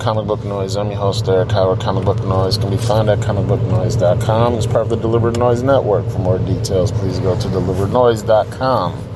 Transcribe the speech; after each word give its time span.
Comic 0.00 0.26
Book 0.26 0.44
Noise. 0.44 0.76
I'm 0.76 0.90
your 0.90 0.98
host, 0.98 1.28
Eric 1.28 1.52
Howard. 1.52 1.80
Comic 1.80 2.04
Book 2.04 2.24
Noise 2.24 2.58
can 2.58 2.70
be 2.70 2.76
found 2.76 3.10
at 3.10 3.18
comicbooknoise.com. 3.18 4.54
It's 4.54 4.66
part 4.66 4.82
of 4.82 4.88
the 4.88 4.96
Deliberate 4.96 5.36
Noise 5.36 5.62
Network. 5.62 6.08
For 6.10 6.18
more 6.18 6.38
details, 6.38 6.90
please 6.90 7.18
go 7.18 7.38
to 7.38 7.48
deliberatenoise.com. 7.48 9.06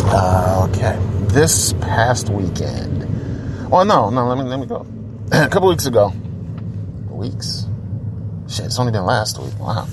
Uh, 0.08 0.68
okay. 0.70 0.98
This 1.34 1.74
past 1.74 2.30
weekend, 2.30 3.70
well, 3.70 3.84
no, 3.84 4.10
no, 4.10 4.28
let 4.28 4.38
me, 4.38 4.46
let 4.46 4.60
me 4.60 4.68
go 4.68 4.86
a 5.32 5.50
couple 5.50 5.68
weeks 5.68 5.86
ago. 5.86 6.14
Weeks? 7.16 7.66
Shit, 8.48 8.66
it's 8.66 8.80
only 8.80 8.92
been 8.92 9.06
last 9.06 9.40
week. 9.40 9.58
Wow. 9.60 9.88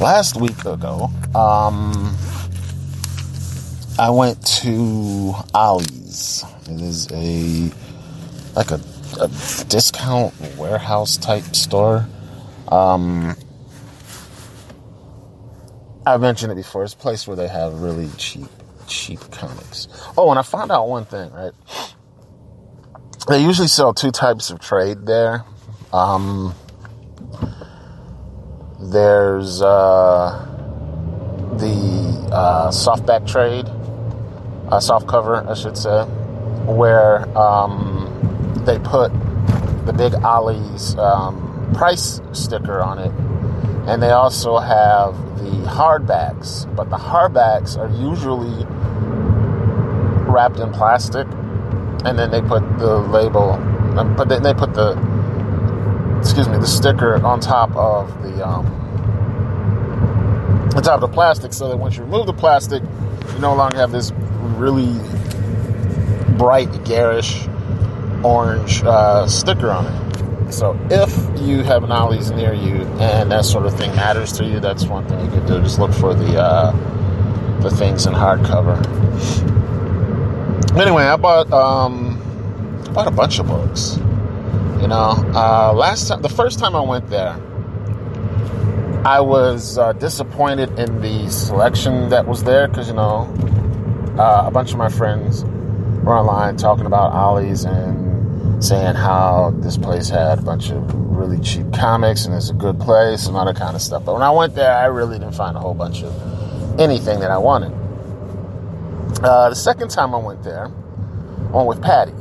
Last 0.00 0.40
week 0.40 0.64
ago, 0.64 1.10
um, 1.34 2.16
I 3.98 4.10
went 4.10 4.44
to 4.62 5.34
Ollie's. 5.52 6.44
It 6.68 6.80
is 6.80 7.08
a 7.12 7.70
like 8.54 8.70
a, 8.70 8.80
a 9.20 9.28
discount 9.68 10.34
warehouse 10.56 11.16
type 11.16 11.44
store. 11.54 12.06
Um, 12.68 13.36
I've 16.06 16.20
mentioned 16.20 16.52
it 16.52 16.56
before. 16.56 16.84
It's 16.84 16.94
a 16.94 16.96
place 16.96 17.26
where 17.26 17.36
they 17.36 17.48
have 17.48 17.80
really 17.80 18.08
cheap, 18.16 18.48
cheap 18.86 19.20
comics. 19.30 19.88
Oh, 20.16 20.30
and 20.30 20.38
I 20.38 20.42
found 20.42 20.70
out 20.70 20.88
one 20.88 21.04
thing, 21.04 21.30
right? 21.32 21.52
they 23.28 23.42
usually 23.42 23.68
sell 23.68 23.94
two 23.94 24.10
types 24.10 24.50
of 24.50 24.60
trade 24.60 25.06
there. 25.06 25.44
Um, 25.92 26.54
there's 28.80 29.60
uh, 29.60 30.46
the 31.58 32.28
uh, 32.32 32.68
softback 32.70 33.26
trade, 33.26 33.66
uh, 34.72 34.80
soft 34.80 35.06
cover, 35.08 35.48
I 35.48 35.54
should 35.54 35.76
say, 35.76 36.04
where 36.64 37.26
um, 37.36 38.62
they 38.64 38.78
put 38.78 39.12
the 39.84 39.92
big 39.92 40.14
Ollie's 40.24 40.96
um, 40.96 41.72
price 41.74 42.20
sticker 42.32 42.80
on 42.80 42.98
it, 42.98 43.12
and 43.88 44.02
they 44.02 44.10
also 44.10 44.58
have 44.58 45.16
the 45.38 45.50
hardbacks, 45.68 46.72
but 46.76 46.90
the 46.90 46.96
hardbacks 46.96 47.76
are 47.76 47.90
usually 47.90 48.64
wrapped 50.30 50.60
in 50.60 50.70
plastic 50.72 51.26
and 52.04 52.18
then 52.18 52.30
they 52.30 52.40
put 52.40 52.62
the 52.78 52.98
label, 52.98 53.52
um, 53.98 54.14
but 54.16 54.28
then 54.28 54.42
they 54.42 54.54
put 54.54 54.72
the, 54.74 54.94
excuse 56.20 56.48
me, 56.48 56.58
the 56.58 56.66
sticker 56.66 57.16
on 57.24 57.40
top 57.40 57.74
of 57.74 58.22
the, 58.22 58.46
um, 58.46 58.66
on 60.76 60.82
top 60.82 60.94
of 60.94 61.00
the 61.00 61.08
plastic, 61.08 61.52
so 61.52 61.68
that 61.68 61.76
once 61.76 61.96
you 61.96 62.04
remove 62.04 62.26
the 62.26 62.32
plastic, 62.32 62.82
you 62.82 63.38
no 63.40 63.54
longer 63.54 63.76
have 63.76 63.90
this 63.90 64.12
really 64.56 64.92
bright, 66.36 66.84
garish 66.84 67.46
orange 68.22 68.82
uh, 68.84 69.26
sticker 69.26 69.70
on 69.70 69.86
it. 69.86 70.52
So 70.52 70.78
if 70.90 71.40
you 71.40 71.62
have 71.62 71.84
an 71.84 71.92
Ollie's 71.92 72.30
near 72.30 72.52
you 72.52 72.82
and 72.98 73.30
that 73.30 73.44
sort 73.44 73.66
of 73.66 73.76
thing 73.76 73.94
matters 73.94 74.32
to 74.32 74.44
you, 74.44 74.58
that's 74.60 74.84
one 74.84 75.06
thing 75.06 75.20
you 75.24 75.30
can 75.30 75.46
do. 75.46 75.60
Just 75.60 75.78
look 75.78 75.92
for 75.92 76.12
the 76.12 76.40
uh, 76.40 76.72
the 77.60 77.70
things 77.70 78.06
in 78.06 78.14
hardcover 78.14 78.76
anyway, 80.78 81.04
I 81.04 81.16
bought 81.16 81.52
um, 81.52 82.20
I 82.88 82.92
bought 82.92 83.06
a 83.08 83.10
bunch 83.10 83.38
of 83.38 83.46
books. 83.46 83.98
You 84.80 84.88
know, 84.88 85.12
uh, 85.34 85.74
last 85.74 86.08
time, 86.08 86.22
the 86.22 86.30
first 86.30 86.58
time 86.58 86.74
I 86.74 86.80
went 86.80 87.08
there, 87.10 87.38
I 89.04 89.20
was 89.20 89.76
uh, 89.76 89.92
disappointed 89.92 90.78
in 90.78 91.02
the 91.02 91.30
selection 91.30 92.08
that 92.08 92.26
was 92.26 92.44
there 92.44 92.66
because 92.66 92.88
you 92.88 92.94
know, 92.94 93.32
uh, 94.18 94.44
a 94.46 94.50
bunch 94.50 94.72
of 94.72 94.78
my 94.78 94.88
friends 94.88 95.44
were 96.02 96.16
online 96.16 96.56
talking 96.56 96.86
about 96.86 97.12
Ollie's 97.12 97.64
and 97.64 98.64
saying 98.64 98.94
how 98.94 99.52
this 99.58 99.76
place 99.76 100.08
had 100.08 100.38
a 100.38 100.42
bunch 100.42 100.70
of 100.70 100.94
really 100.94 101.38
cheap 101.40 101.70
comics 101.74 102.24
and 102.24 102.34
it's 102.34 102.48
a 102.48 102.54
good 102.54 102.80
place 102.80 103.26
and 103.26 103.36
all 103.36 103.44
that 103.44 103.56
kind 103.56 103.76
of 103.76 103.82
stuff. 103.82 104.04
But 104.06 104.14
when 104.14 104.22
I 104.22 104.30
went 104.30 104.54
there, 104.54 104.74
I 104.74 104.86
really 104.86 105.18
didn't 105.18 105.34
find 105.34 105.58
a 105.58 105.60
whole 105.60 105.74
bunch 105.74 106.02
of 106.02 106.80
anything 106.80 107.20
that 107.20 107.30
I 107.30 107.36
wanted. 107.36 107.72
Uh, 109.22 109.50
the 109.50 109.56
second 109.56 109.90
time 109.90 110.14
I 110.14 110.18
went 110.18 110.42
there, 110.42 110.66
I 110.66 111.50
went 111.52 111.68
with 111.68 111.82
Patty. 111.82 112.14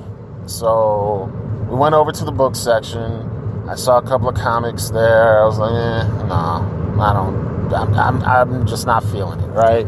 So 0.46 1.32
we 1.70 1.76
went 1.76 1.94
over 1.94 2.12
to 2.12 2.26
the 2.26 2.32
book 2.32 2.56
section. 2.56 3.30
I 3.70 3.76
saw 3.76 4.00
a 4.00 4.02
couple 4.02 4.28
of 4.28 4.36
comics 4.36 4.90
there. 4.90 5.44
I 5.44 5.46
was 5.46 5.60
like, 5.60 5.72
eh, 5.72 6.26
no, 6.26 7.00
I 7.00 7.14
don't. 7.14 7.72
I'm, 7.72 7.94
I'm, 7.94 8.24
I'm 8.24 8.66
just 8.66 8.88
not 8.88 9.04
feeling 9.04 9.40
it, 9.40 9.50
right? 9.50 9.86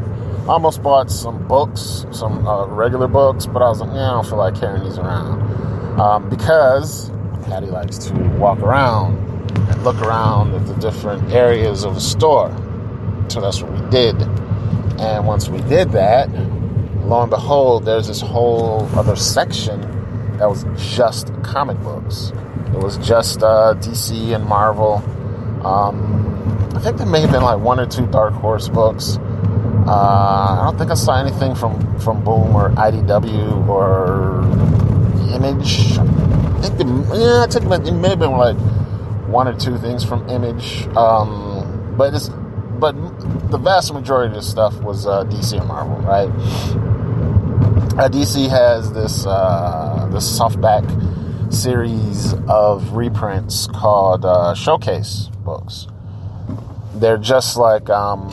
Almost 0.47 0.83
bought 0.83 1.09
some 1.09 1.47
books, 1.47 2.05
some 2.11 2.47
uh, 2.47 2.67
regular 2.67 3.07
books, 3.07 3.47
but 3.47 3.63
I 3.63 3.69
was 3.69 3.81
like, 3.81 3.89
I 3.89 4.11
don't 4.11 4.25
feel 4.27 4.37
like 4.37 4.59
carrying 4.59 4.83
these 4.83 4.99
around. 4.99 5.99
Um, 5.99 6.29
because 6.29 7.09
Patty 7.45 7.65
likes 7.65 7.97
to 7.97 8.13
walk 8.37 8.59
around 8.59 9.17
and 9.57 9.83
look 9.83 9.99
around 10.01 10.53
at 10.53 10.67
the 10.67 10.75
different 10.75 11.31
areas 11.31 11.83
of 11.83 11.95
the 11.95 12.01
store. 12.01 12.51
So 13.29 13.41
that's 13.41 13.63
what 13.63 13.71
we 13.71 13.89
did. 13.89 14.21
And 14.99 15.25
once 15.25 15.49
we 15.49 15.59
did 15.61 15.91
that, 15.93 16.29
lo 17.07 17.23
and 17.23 17.31
behold, 17.31 17.85
there's 17.85 18.07
this 18.07 18.21
whole 18.21 18.87
other 18.95 19.15
section 19.15 20.00
that 20.41 20.49
was 20.49 20.65
just 20.75 21.31
comic 21.43 21.77
books. 21.81 22.31
It 22.73 22.79
was 22.79 22.97
just 22.97 23.43
uh, 23.43 23.75
DC 23.77 24.33
and 24.33 24.43
Marvel. 24.43 24.95
Um, 25.63 26.67
I 26.75 26.79
think 26.79 26.97
there 26.97 27.05
may 27.05 27.21
have 27.21 27.31
been 27.31 27.43
like 27.43 27.59
one 27.59 27.79
or 27.79 27.85
two 27.85 28.07
Dark 28.07 28.33
Horse 28.33 28.67
books. 28.67 29.17
Uh, 29.85 30.57
I 30.59 30.61
don't 30.63 30.79
think 30.79 30.89
I 30.89 30.95
saw 30.95 31.19
anything 31.19 31.53
from, 31.53 31.99
from 31.99 32.23
Boom 32.23 32.55
or 32.55 32.71
IDW 32.71 33.67
or 33.67 34.41
Image. 35.35 35.99
I 35.99 36.61
think 36.63 36.77
the, 36.79 36.85
yeah, 37.13 37.43
I 37.43 37.47
think 37.47 37.87
it 37.87 37.91
may 37.91 38.09
have 38.09 38.19
been 38.19 38.31
like 38.31 38.57
one 39.27 39.47
or 39.47 39.53
two 39.53 39.77
things 39.77 40.03
from 40.03 40.27
Image. 40.27 40.87
Um, 40.97 41.93
but 41.95 42.15
it's 42.15 42.29
but 42.79 42.95
the 43.51 43.59
vast 43.59 43.93
majority 43.93 44.29
of 44.29 44.41
this 44.41 44.49
stuff 44.49 44.81
was 44.81 45.05
uh, 45.05 45.23
DC 45.25 45.55
and 45.55 45.67
Marvel, 45.67 45.97
right? 45.97 46.31
Uh, 48.01 48.09
DC 48.09 48.49
has 48.49 48.91
this 48.93 49.27
uh, 49.27 50.09
this 50.11 50.25
softback 50.27 50.83
series 51.53 52.33
of 52.49 52.93
reprints 52.93 53.67
called 53.67 54.25
uh, 54.25 54.55
Showcase 54.55 55.29
books. 55.45 55.85
They're 56.95 57.19
just 57.19 57.57
like 57.57 57.91
um, 57.91 58.27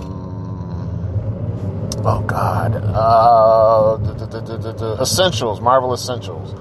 oh 2.03 2.25
god, 2.27 2.77
uh, 2.77 3.99
the, 3.99 4.97
Essentials, 5.03 5.61
Marvel 5.61 5.93
Essentials. 5.93 6.55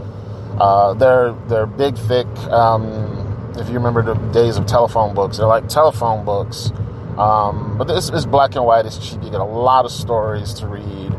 Uh, 0.59 0.93
they're 0.95 1.31
they're 1.47 1.65
big, 1.65 1.97
thick. 1.97 2.27
Um, 2.51 3.53
if 3.57 3.69
you 3.69 3.75
remember 3.75 4.01
the 4.01 4.15
days 4.33 4.57
of 4.57 4.65
telephone 4.65 5.15
books, 5.15 5.37
they're 5.37 5.47
like 5.47 5.69
telephone 5.69 6.25
books. 6.25 6.73
Um, 7.17 7.77
but 7.77 7.87
this 7.87 8.09
is 8.09 8.25
black 8.25 8.55
and 8.55 8.65
white. 8.65 8.85
It's 8.85 8.97
cheap. 8.97 9.23
You 9.23 9.29
get 9.29 9.39
a 9.39 9.45
lot 9.45 9.85
of 9.85 9.93
stories 9.93 10.53
to 10.55 10.67
read. 10.67 11.13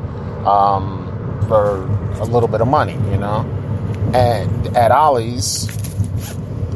Um, 0.46 1.07
for 1.49 1.87
a 2.21 2.25
little 2.25 2.49
bit 2.49 2.61
of 2.61 2.69
money, 2.69 2.93
you 3.11 3.17
know. 3.17 3.41
And 4.15 4.77
at 4.77 4.93
Ollie's, 4.93 5.67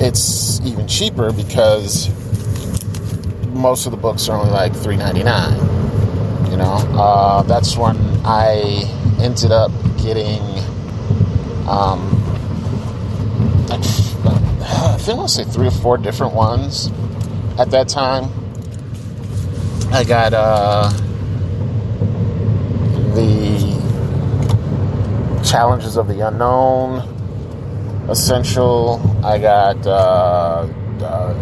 it's 0.00 0.60
even 0.62 0.88
cheaper 0.88 1.32
because 1.32 2.08
most 3.52 3.86
of 3.86 3.92
the 3.92 3.98
books 3.98 4.28
are 4.28 4.36
only 4.36 4.50
like 4.50 4.74
three 4.74 4.96
ninety 4.96 5.22
nine. 5.22 5.56
You 6.50 6.56
know, 6.56 6.74
uh, 6.94 7.42
that's 7.42 7.76
when 7.76 7.96
I 8.24 8.84
ended 9.20 9.52
up 9.52 9.70
getting. 10.02 10.40
Um, 11.68 12.18
I 13.72 14.96
think 14.98 15.10
I 15.10 15.14
want 15.14 15.28
to 15.28 15.34
say 15.34 15.44
three 15.44 15.68
or 15.68 15.70
four 15.70 15.96
different 15.96 16.34
ones 16.34 16.90
at 17.58 17.70
that 17.70 17.88
time. 17.88 18.30
I 19.92 20.04
got 20.04 20.32
uh, 20.32 20.88
the 23.14 23.51
Challengers 25.52 25.98
of 25.98 26.08
the 26.08 26.26
Unknown. 26.26 27.00
Essential. 28.08 29.02
I 29.22 29.36
got 29.36 29.86
uh, 29.86 30.66
uh, 30.98 31.34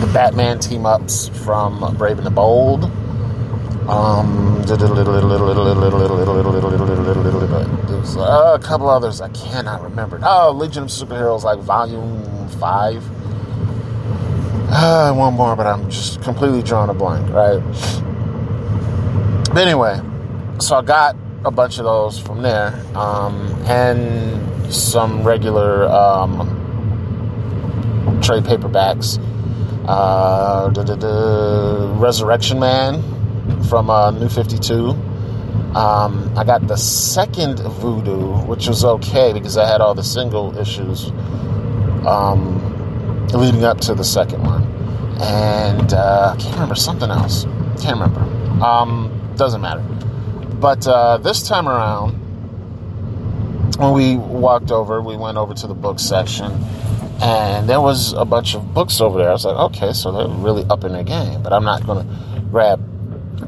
the 0.00 0.10
Batman 0.12 0.58
team 0.58 0.84
ups 0.84 1.28
from 1.28 1.94
Brave 1.96 2.18
and 2.18 2.26
the 2.26 2.32
Bold. 2.32 2.86
Um, 3.88 4.64
there's 4.66 4.82
a 8.16 8.58
couple 8.60 8.90
others 8.90 9.20
I 9.20 9.28
cannot 9.28 9.80
remember. 9.80 10.18
Oh, 10.24 10.50
Legion 10.50 10.82
of 10.82 10.88
Superheroes, 10.88 11.44
like 11.44 11.60
Volume 11.60 12.48
Five. 12.58 13.04
Uh, 14.72 15.14
one 15.14 15.34
more, 15.34 15.54
but 15.54 15.68
I'm 15.68 15.88
just 15.88 16.22
completely 16.22 16.64
drawing 16.64 16.90
a 16.90 16.94
blank, 16.94 17.30
right? 17.30 17.62
But 19.54 19.58
anyway, 19.58 20.00
so 20.58 20.74
I 20.74 20.82
got 20.82 21.14
a 21.44 21.50
bunch 21.50 21.78
of 21.78 21.84
those 21.84 22.18
from 22.18 22.42
there, 22.42 22.74
um, 22.94 23.36
and 23.66 24.72
some 24.72 25.22
regular 25.22 25.88
um, 25.88 26.48
trade 28.22 28.44
paperbacks. 28.44 29.18
Uh, 29.86 30.68
the, 30.70 30.82
the, 30.82 30.96
the 30.96 31.92
Resurrection 31.96 32.58
Man 32.58 33.02
from 33.64 33.88
uh, 33.88 34.10
New 34.10 34.28
52. 34.28 34.90
Um, 35.74 36.32
I 36.36 36.44
got 36.44 36.66
the 36.66 36.76
second 36.76 37.58
Voodoo, 37.60 38.38
which 38.46 38.68
was 38.68 38.84
okay 38.84 39.32
because 39.32 39.56
I 39.56 39.66
had 39.66 39.80
all 39.80 39.94
the 39.94 40.02
single 40.02 40.56
issues 40.58 41.10
um, 42.06 43.26
leading 43.28 43.64
up 43.64 43.80
to 43.82 43.94
the 43.94 44.04
second 44.04 44.42
one. 44.44 44.64
And 45.20 45.92
uh, 45.92 46.34
I 46.34 46.40
can't 46.40 46.54
remember 46.54 46.74
something 46.74 47.10
else. 47.10 47.44
Can't 47.80 47.98
remember. 47.98 48.20
Um, 48.64 49.32
doesn't 49.36 49.60
matter. 49.60 49.82
But 50.60 50.86
uh, 50.86 51.18
this 51.18 51.46
time 51.46 51.68
around, 51.68 52.12
when 53.78 53.92
we 53.92 54.16
walked 54.16 54.72
over, 54.72 55.00
we 55.00 55.16
went 55.16 55.38
over 55.38 55.54
to 55.54 55.66
the 55.68 55.74
book 55.74 56.00
section, 56.00 56.50
and 57.22 57.68
there 57.68 57.80
was 57.80 58.12
a 58.12 58.24
bunch 58.24 58.56
of 58.56 58.74
books 58.74 59.00
over 59.00 59.18
there. 59.18 59.28
I 59.28 59.32
was 59.32 59.44
like, 59.44 59.56
okay, 59.72 59.92
so 59.92 60.10
they're 60.10 60.28
really 60.28 60.64
up 60.68 60.82
in 60.82 60.92
their 60.92 61.04
game. 61.04 61.42
But 61.42 61.52
I'm 61.52 61.64
not 61.64 61.86
going 61.86 62.06
to 62.06 62.40
grab 62.50 62.80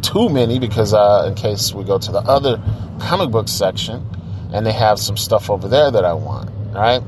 too 0.02 0.28
many 0.28 0.60
because 0.60 0.94
uh, 0.94 1.24
in 1.26 1.34
case 1.34 1.74
we 1.74 1.82
go 1.84 1.98
to 1.98 2.12
the 2.12 2.20
other 2.20 2.62
comic 3.00 3.30
book 3.30 3.48
section 3.48 4.06
and 4.52 4.64
they 4.64 4.72
have 4.72 4.98
some 4.98 5.16
stuff 5.16 5.50
over 5.50 5.68
there 5.68 5.90
that 5.90 6.04
I 6.04 6.12
want, 6.12 6.50
right? 6.72 7.02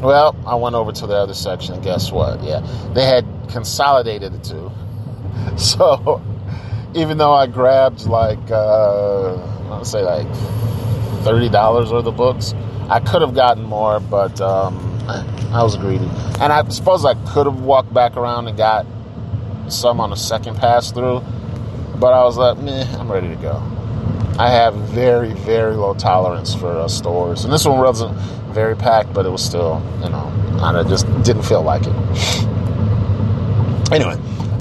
Well, 0.00 0.34
I 0.46 0.54
went 0.54 0.74
over 0.76 0.92
to 0.92 1.06
the 1.06 1.14
other 1.14 1.34
section 1.34 1.74
and 1.74 1.84
guess 1.84 2.10
what? 2.10 2.42
Yeah, 2.42 2.60
they 2.94 3.04
had 3.04 3.26
consolidated 3.48 4.32
the 4.32 4.38
two. 4.38 4.72
So 5.56 6.22
even 6.94 7.18
though 7.18 7.32
I 7.32 7.46
grabbed 7.46 8.06
like, 8.06 8.50
uh, 8.50 9.34
I'll 9.70 9.84
say 9.84 10.02
like 10.02 10.26
$30 11.24 11.92
worth 11.92 12.06
of 12.06 12.16
books, 12.16 12.54
I 12.88 13.00
could 13.00 13.22
have 13.22 13.34
gotten 13.34 13.64
more, 13.64 14.00
but 14.00 14.40
um, 14.40 14.78
I 15.08 15.62
was 15.62 15.76
greedy. 15.76 16.08
And 16.40 16.52
I 16.52 16.66
suppose 16.68 17.04
I 17.04 17.14
could 17.32 17.46
have 17.46 17.60
walked 17.60 17.92
back 17.92 18.16
around 18.16 18.48
and 18.48 18.56
got 18.56 18.86
some 19.68 20.00
on 20.00 20.12
a 20.12 20.16
second 20.16 20.56
pass 20.56 20.90
through 20.90 21.22
but 22.00 22.14
I 22.14 22.24
was 22.24 22.38
like, 22.38 22.56
meh, 22.58 22.86
I'm 22.98 23.12
ready 23.12 23.28
to 23.28 23.36
go. 23.36 23.62
I 24.38 24.48
have 24.48 24.74
very, 24.74 25.34
very 25.34 25.76
low 25.76 25.92
tolerance 25.92 26.54
for 26.54 26.70
uh, 26.70 26.88
stores. 26.88 27.44
And 27.44 27.52
this 27.52 27.66
one 27.66 27.78
wasn't 27.78 28.16
very 28.54 28.74
packed, 28.74 29.12
but 29.12 29.26
it 29.26 29.28
was 29.28 29.44
still, 29.44 29.82
you 30.02 30.08
know, 30.08 30.32
I 30.62 30.82
just 30.84 31.04
didn't 31.22 31.42
feel 31.42 31.62
like 31.62 31.82
it. 31.84 31.92
anyway, 33.92 34.14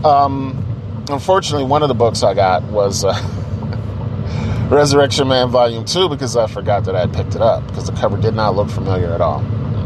um, 0.04 0.66
unfortunately, 1.10 1.66
one 1.66 1.82
of 1.82 1.88
the 1.88 1.96
books 1.96 2.24
I 2.24 2.34
got 2.34 2.64
was 2.64 3.04
uh, 3.04 3.14
Resurrection 4.72 5.28
Man 5.28 5.50
Volume 5.50 5.86
2 5.86 6.10
because 6.10 6.36
I 6.36 6.48
forgot 6.48 6.86
that 6.86 6.96
I 6.96 7.02
had 7.02 7.14
picked 7.14 7.36
it 7.36 7.42
up 7.42 7.66
because 7.68 7.86
the 7.86 7.94
cover 7.94 8.18
did 8.18 8.36
not 8.36 8.56
look 8.56 8.70
familiar 8.70 9.08
at 9.14 9.22
all. 9.22 9.40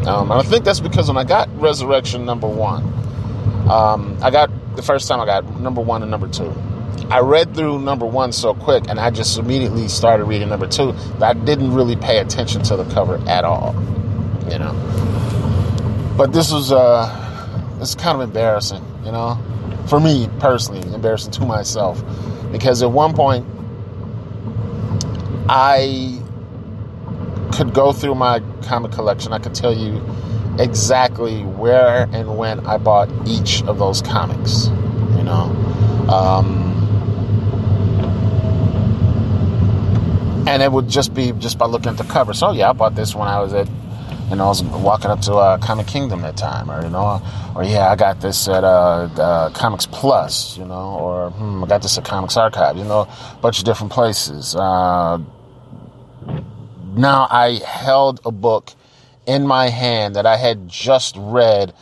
Um, 0.08 0.32
and 0.32 0.40
I 0.40 0.44
think 0.44 0.66
that's 0.66 0.80
because 0.80 1.08
when 1.08 1.18
I 1.18 1.24
got 1.24 1.50
Resurrection 1.60 2.26
number 2.26 2.48
one, 2.48 2.84
um, 3.70 4.18
I 4.22 4.32
got 4.32 4.50
the 4.76 4.82
first 4.82 5.08
time 5.08 5.20
I 5.20 5.26
got 5.26 5.60
number 5.60 5.82
one 5.82 6.02
and 6.02 6.12
number 6.12 6.28
two 6.28 6.54
I 7.10 7.20
read 7.20 7.54
through 7.54 7.80
number 7.80 8.06
one 8.06 8.32
so 8.32 8.54
quick, 8.54 8.86
and 8.90 9.00
I 9.00 9.10
just 9.10 9.38
immediately 9.38 9.88
started 9.88 10.26
reading 10.26 10.50
number 10.50 10.68
two 10.68 10.94
that 11.20 11.24
I 11.24 11.34
didn't 11.34 11.74
really 11.74 11.96
pay 11.96 12.20
attention 12.20 12.64
to 12.64 12.76
the 12.76 12.86
cover 12.94 13.22
at 13.28 13.44
all. 13.44 13.76
You 14.50 14.60
know, 14.60 16.14
but 16.18 16.34
this 16.34 16.52
was 16.52 16.72
uh, 16.72 17.78
it's 17.82 17.96
kind 17.96 18.16
of 18.16 18.22
embarrassing. 18.22 18.84
You 19.06 19.12
know, 19.12 19.38
for 19.88 20.00
me 20.00 20.30
personally, 20.40 20.82
embarrassing 20.94 21.32
to 21.34 21.46
myself 21.46 22.04
because 22.52 22.82
at 22.82 22.92
one 22.92 23.14
point 23.14 23.46
I 25.50 26.22
could 27.54 27.74
go 27.74 27.92
through 27.92 28.16
my 28.16 28.42
comic 28.64 28.92
collection. 28.92 29.34
I 29.34 29.40
could 29.40 29.56
tell 29.56 29.76
you 29.76 30.02
exactly 30.60 31.44
where 31.44 32.08
and 32.12 32.38
when 32.38 32.66
I 32.66 32.78
bought 32.78 33.10
each 33.28 33.64
of 33.64 33.78
those 33.80 34.02
comics. 34.02 34.68
You 35.18 35.24
know. 35.24 35.44
Um, 36.10 36.74
and 40.48 40.62
it 40.62 40.72
would 40.72 40.88
just 40.90 41.14
be 41.14 41.32
just 41.34 41.58
by 41.58 41.66
looking 41.66 41.90
at 41.90 41.98
the 41.98 42.04
cover. 42.04 42.34
So 42.34 42.52
yeah, 42.52 42.70
I 42.70 42.74
bought 42.74 42.96
this 42.96 43.16
when 43.16 43.28
I 43.28 43.40
was 43.40 43.54
at, 43.54 43.68
you 44.30 44.36
know, 44.36 44.46
I 44.46 44.48
was 44.48 44.64
walking 44.64 45.12
up 45.12 45.22
to 45.22 45.34
uh, 45.34 45.58
Comic 45.58 45.88
Kingdom 45.88 46.22
that 46.22 46.38
time, 46.38 46.72
or 46.72 46.84
you 46.84 46.90
know, 46.90 47.22
or 47.56 47.64
yeah, 47.64 47.90
I 47.90 47.96
got 47.96 48.22
this 48.22 48.48
at 48.48 48.64
uh, 48.64 49.10
uh, 49.18 49.50
Comics 49.52 49.86
Plus, 49.86 50.58
you 50.58 50.66
know, 50.66 50.98
or 51.00 51.30
hmm, 51.32 51.64
I 51.64 51.68
got 51.68 51.82
this 51.82 51.98
at 51.98 52.06
Comics 52.06 52.38
Archive, 52.38 52.78
you 52.78 52.84
know, 52.84 53.02
a 53.02 53.38
bunch 53.42 53.60
of 53.60 53.66
different 53.66 53.92
places. 53.92 54.56
Uh, 54.56 55.20
now 56.96 57.28
I 57.30 57.60
held 57.66 58.22
a 58.26 58.32
book 58.32 58.74
in 59.26 59.48
my 59.48 59.70
hand 59.70 60.16
that 60.16 60.26
I 60.26 60.38
had 60.38 60.68
just 60.68 61.16
read 61.18 61.74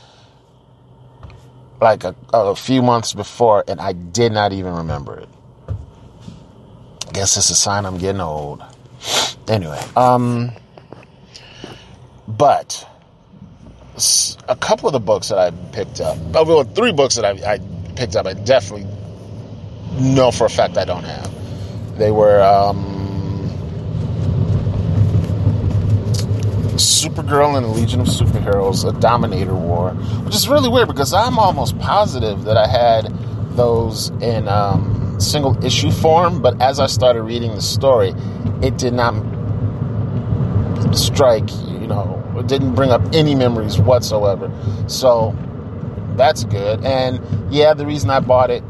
like 1.82 2.04
a, 2.04 2.16
a 2.34 2.56
few 2.56 2.82
months 2.82 3.14
before, 3.14 3.64
and 3.68 3.82
I 3.82 3.94
did 3.94 4.32
not 4.32 4.54
even 4.54 4.74
remember 4.74 5.20
it. 5.20 5.30
I 5.68 7.12
Guess 7.12 7.38
it's 7.38 7.50
a 7.50 7.56
sign 7.56 7.86
I'm 7.86 7.98
getting 7.98 8.22
old. 8.22 8.64
Anyway, 9.48 9.80
um, 9.96 10.52
but 12.38 12.88
a 14.48 14.56
couple 14.56 14.88
of 14.88 14.94
the 14.94 15.00
books 15.00 15.30
that 15.30 15.38
I 15.38 15.52
picked 15.72 16.02
up, 16.02 16.18
well, 16.34 16.64
three 16.64 16.92
books 16.92 17.16
that 17.16 17.26
I, 17.26 17.54
I 17.54 17.60
picked 17.96 18.16
up, 18.16 18.26
I 18.26 18.34
definitely 18.34 18.88
know 20.00 20.32
for 20.32 20.46
a 20.46 20.50
fact 20.50 20.78
I 20.78 20.86
don't 20.86 21.04
have. 21.04 21.98
They 21.98 22.12
were 22.12 22.42
um, 22.42 23.50
Supergirl 26.78 27.58
and 27.58 27.66
the 27.66 27.70
Legion 27.70 28.00
of 28.02 28.08
Superheroes, 28.08 28.88
a 28.88 29.00
Dominator 29.00 29.54
War, 29.56 29.92
which 30.24 30.36
is 30.36 30.48
really 30.48 30.70
weird 30.70 30.88
because 30.88 31.14
I'm 31.14 31.38
almost 31.38 31.78
positive 31.80 32.44
that 32.44 32.58
I 32.58 32.68
had 32.68 33.08
those 33.56 34.10
in. 34.22 34.48
Um, 34.48 35.02
single 35.22 35.64
issue 35.64 35.92
form, 35.92 36.42
but 36.42 36.60
as 36.62 36.80
I 36.80 36.88
started 36.88 37.24
reading 37.24 37.54
the 37.54 37.62
story, 37.62 38.14
it 38.62 38.78
did 38.78 38.94
not 38.94 39.14
strike, 40.96 41.50
you 41.50 41.88
know, 41.88 42.21
it 42.42 42.48
didn't 42.48 42.76
bring 42.76 42.92
up 42.92 43.02
any 43.14 43.36
memories 43.36 43.80
whatsoever. 43.80 44.52
So 44.88 45.36
that's 46.16 46.44
good. 46.44 46.84
And 46.84 47.22
yeah, 47.54 47.74
the 47.74 47.86
reason 47.86 48.10
I 48.10 48.20
bought 48.20 48.50
it, 48.50 48.64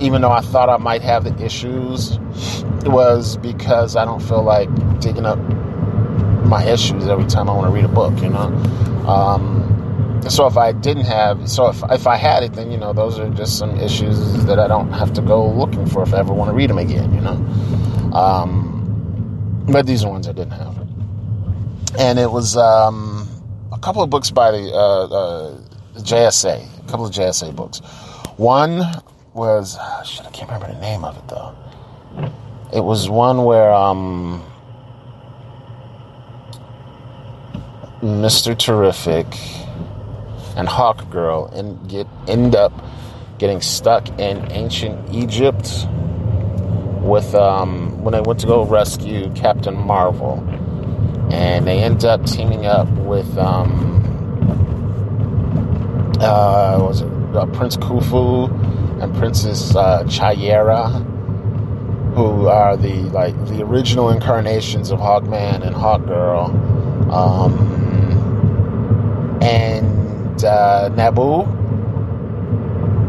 even 0.00 0.22
though 0.22 0.32
I 0.32 0.40
thought 0.40 0.68
I 0.68 0.76
might 0.76 1.02
have 1.02 1.24
the 1.24 1.44
issues, 1.44 2.18
was 2.84 3.36
because 3.38 3.96
I 3.96 4.04
don't 4.04 4.20
feel 4.20 4.42
like 4.42 4.68
digging 5.00 5.24
up 5.24 5.38
my 6.44 6.64
issues 6.64 7.06
every 7.06 7.26
time 7.26 7.48
I 7.48 7.54
want 7.54 7.68
to 7.68 7.72
read 7.72 7.84
a 7.84 7.88
book, 7.88 8.20
you 8.20 8.28
know. 8.28 8.48
Um, 9.08 10.20
so 10.28 10.46
if 10.46 10.56
I 10.56 10.72
didn't 10.72 11.04
have, 11.04 11.48
so 11.48 11.68
if, 11.68 11.82
if 11.90 12.06
I 12.06 12.16
had 12.16 12.42
it, 12.42 12.54
then, 12.54 12.70
you 12.70 12.78
know, 12.78 12.92
those 12.92 13.18
are 13.18 13.28
just 13.30 13.58
some 13.58 13.78
issues 13.78 14.44
that 14.46 14.58
I 14.58 14.68
don't 14.68 14.92
have 14.92 15.12
to 15.14 15.22
go 15.22 15.46
looking 15.48 15.86
for 15.86 16.02
if 16.02 16.14
I 16.14 16.18
ever 16.18 16.32
want 16.32 16.50
to 16.50 16.54
read 16.54 16.70
them 16.70 16.78
again, 16.78 17.14
you 17.14 17.20
know. 17.20 17.36
Um, 18.16 19.64
but 19.68 19.86
these 19.86 20.04
are 20.04 20.10
ones 20.10 20.28
I 20.28 20.32
didn't 20.32 20.52
have. 20.52 20.83
And 21.98 22.18
it 22.18 22.30
was 22.30 22.56
um, 22.56 23.28
a 23.72 23.78
couple 23.78 24.02
of 24.02 24.10
books 24.10 24.30
by 24.30 24.50
the 24.50 24.72
uh, 24.72 25.04
uh, 25.04 25.60
JSA, 25.96 26.84
a 26.84 26.88
couple 26.88 27.06
of 27.06 27.12
JSA 27.12 27.54
books. 27.54 27.78
One 28.36 28.82
was, 29.32 29.76
oh, 29.80 30.02
shit, 30.04 30.26
I 30.26 30.30
can't 30.30 30.50
remember 30.50 30.72
the 30.72 30.80
name 30.80 31.04
of 31.04 31.16
it 31.16 31.28
though. 31.28 31.54
It 32.72 32.82
was 32.82 33.08
one 33.08 33.44
where 33.44 33.72
um, 33.72 34.42
Mr. 38.02 38.58
Terrific 38.58 39.26
and 40.56 40.68
Hawk 40.68 41.08
Girl 41.10 41.46
and 41.46 41.88
get 41.88 42.06
end 42.28 42.54
up 42.54 42.72
getting 43.38 43.60
stuck 43.60 44.08
in 44.18 44.50
ancient 44.52 45.12
Egypt 45.12 45.86
with 47.00 47.34
um, 47.34 48.02
when 48.02 48.12
they 48.12 48.20
went 48.20 48.40
to 48.40 48.46
go 48.46 48.64
rescue 48.64 49.30
Captain 49.34 49.76
Marvel, 49.76 50.36
and 51.30 51.66
they 51.66 51.78
end 51.78 52.04
up 52.04 52.24
teaming 52.24 52.66
up 52.66 52.88
with 52.90 53.36
um, 53.38 53.92
uh, 56.20 56.78
was 56.80 57.00
it? 57.02 57.10
Uh, 57.34 57.46
Prince 57.46 57.76
Khufu 57.76 58.48
and 59.02 59.12
Princess 59.16 59.74
uh, 59.74 60.04
Chay-Ara, 60.04 60.88
who 62.14 62.46
are 62.46 62.76
the 62.76 62.94
like 63.10 63.34
the 63.46 63.62
original 63.62 64.10
incarnations 64.10 64.90
of 64.92 65.00
Hawkman 65.00 65.66
and 65.66 65.74
Hawk 65.74 66.06
Girl 66.06 66.46
Um, 67.12 67.52
and 69.42 70.44
uh, 70.44 70.88
Nabu, 70.90 71.42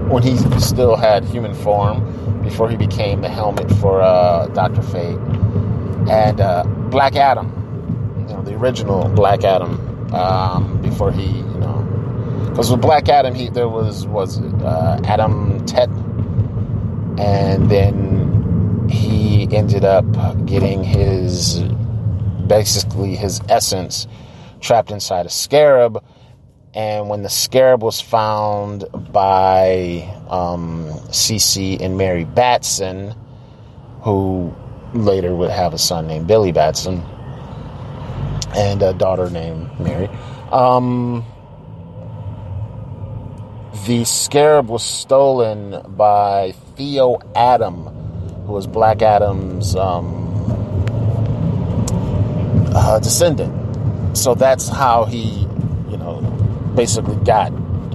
when 0.09 0.23
he 0.23 0.37
still 0.59 0.95
had 0.95 1.23
human 1.23 1.53
form 1.53 2.41
before 2.43 2.69
he 2.69 2.77
became 2.77 3.21
the 3.21 3.29
helmet 3.29 3.69
for 3.73 4.01
uh, 4.01 4.47
Doctor 4.47 4.81
Fate, 4.81 5.17
and 6.09 6.41
uh, 6.41 6.63
Black 6.89 7.15
Adam, 7.15 7.51
the 8.45 8.55
original 8.55 9.09
Black 9.09 9.43
Adam, 9.43 10.13
um, 10.13 10.81
before 10.81 11.11
he, 11.11 11.25
you 11.25 11.59
know, 11.59 11.81
because 12.49 12.71
with 12.71 12.81
Black 12.81 13.09
Adam, 13.09 13.33
he 13.33 13.49
there 13.49 13.67
was 13.67 14.07
was 14.07 14.37
it, 14.37 14.61
uh, 14.61 14.99
Adam 15.03 15.65
Tet, 15.65 15.89
and 17.17 17.69
then 17.69 18.87
he 18.89 19.47
ended 19.51 19.83
up 19.83 20.05
getting 20.45 20.83
his 20.83 21.63
basically 22.47 23.15
his 23.15 23.41
essence 23.49 24.07
trapped 24.61 24.91
inside 24.91 25.25
a 25.25 25.29
scarab. 25.29 26.03
And 26.73 27.07
when 27.07 27.23
the 27.23 27.29
scarab 27.29 27.81
was 27.83 28.01
found 28.01 28.83
by 29.13 30.13
um, 30.29 30.89
Cece 31.07 31.81
and 31.81 31.97
Mary 31.97 32.25
Batson, 32.25 33.15
who 34.01 34.53
later 34.93 35.33
would 35.33 35.51
have 35.51 35.73
a 35.73 35.77
son 35.77 36.07
named 36.07 36.27
Billy 36.27 36.51
Batson 36.51 37.01
and 38.55 38.81
a 38.81 38.93
daughter 38.93 39.29
named 39.29 39.69
Mary, 39.79 40.07
um, 40.51 41.25
the 43.85 44.03
scarab 44.05 44.67
was 44.69 44.83
stolen 44.83 45.81
by 45.95 46.53
Theo 46.75 47.19
Adam, 47.35 47.85
who 48.45 48.53
was 48.53 48.65
Black 48.67 49.01
Adam's 49.01 49.75
um, 49.75 50.23
uh, 52.73 52.99
descendant. 52.99 54.17
So 54.17 54.33
that's 54.33 54.69
how 54.69 55.05
he, 55.05 55.41
you 55.89 55.97
know, 55.97 56.21
basically 56.75 57.17
got 57.25 57.51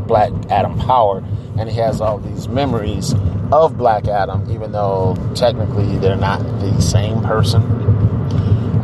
Black 0.06 0.32
Adam 0.50 0.78
power, 0.78 1.24
and 1.58 1.68
he 1.68 1.76
has 1.78 2.00
all 2.00 2.18
these 2.18 2.46
memories 2.48 3.14
of 3.50 3.76
Black 3.76 4.06
Adam, 4.06 4.48
even 4.50 4.72
though 4.72 5.16
technically 5.34 5.98
they're 5.98 6.14
not 6.16 6.40
the 6.60 6.80
same 6.80 7.20
person. 7.22 7.62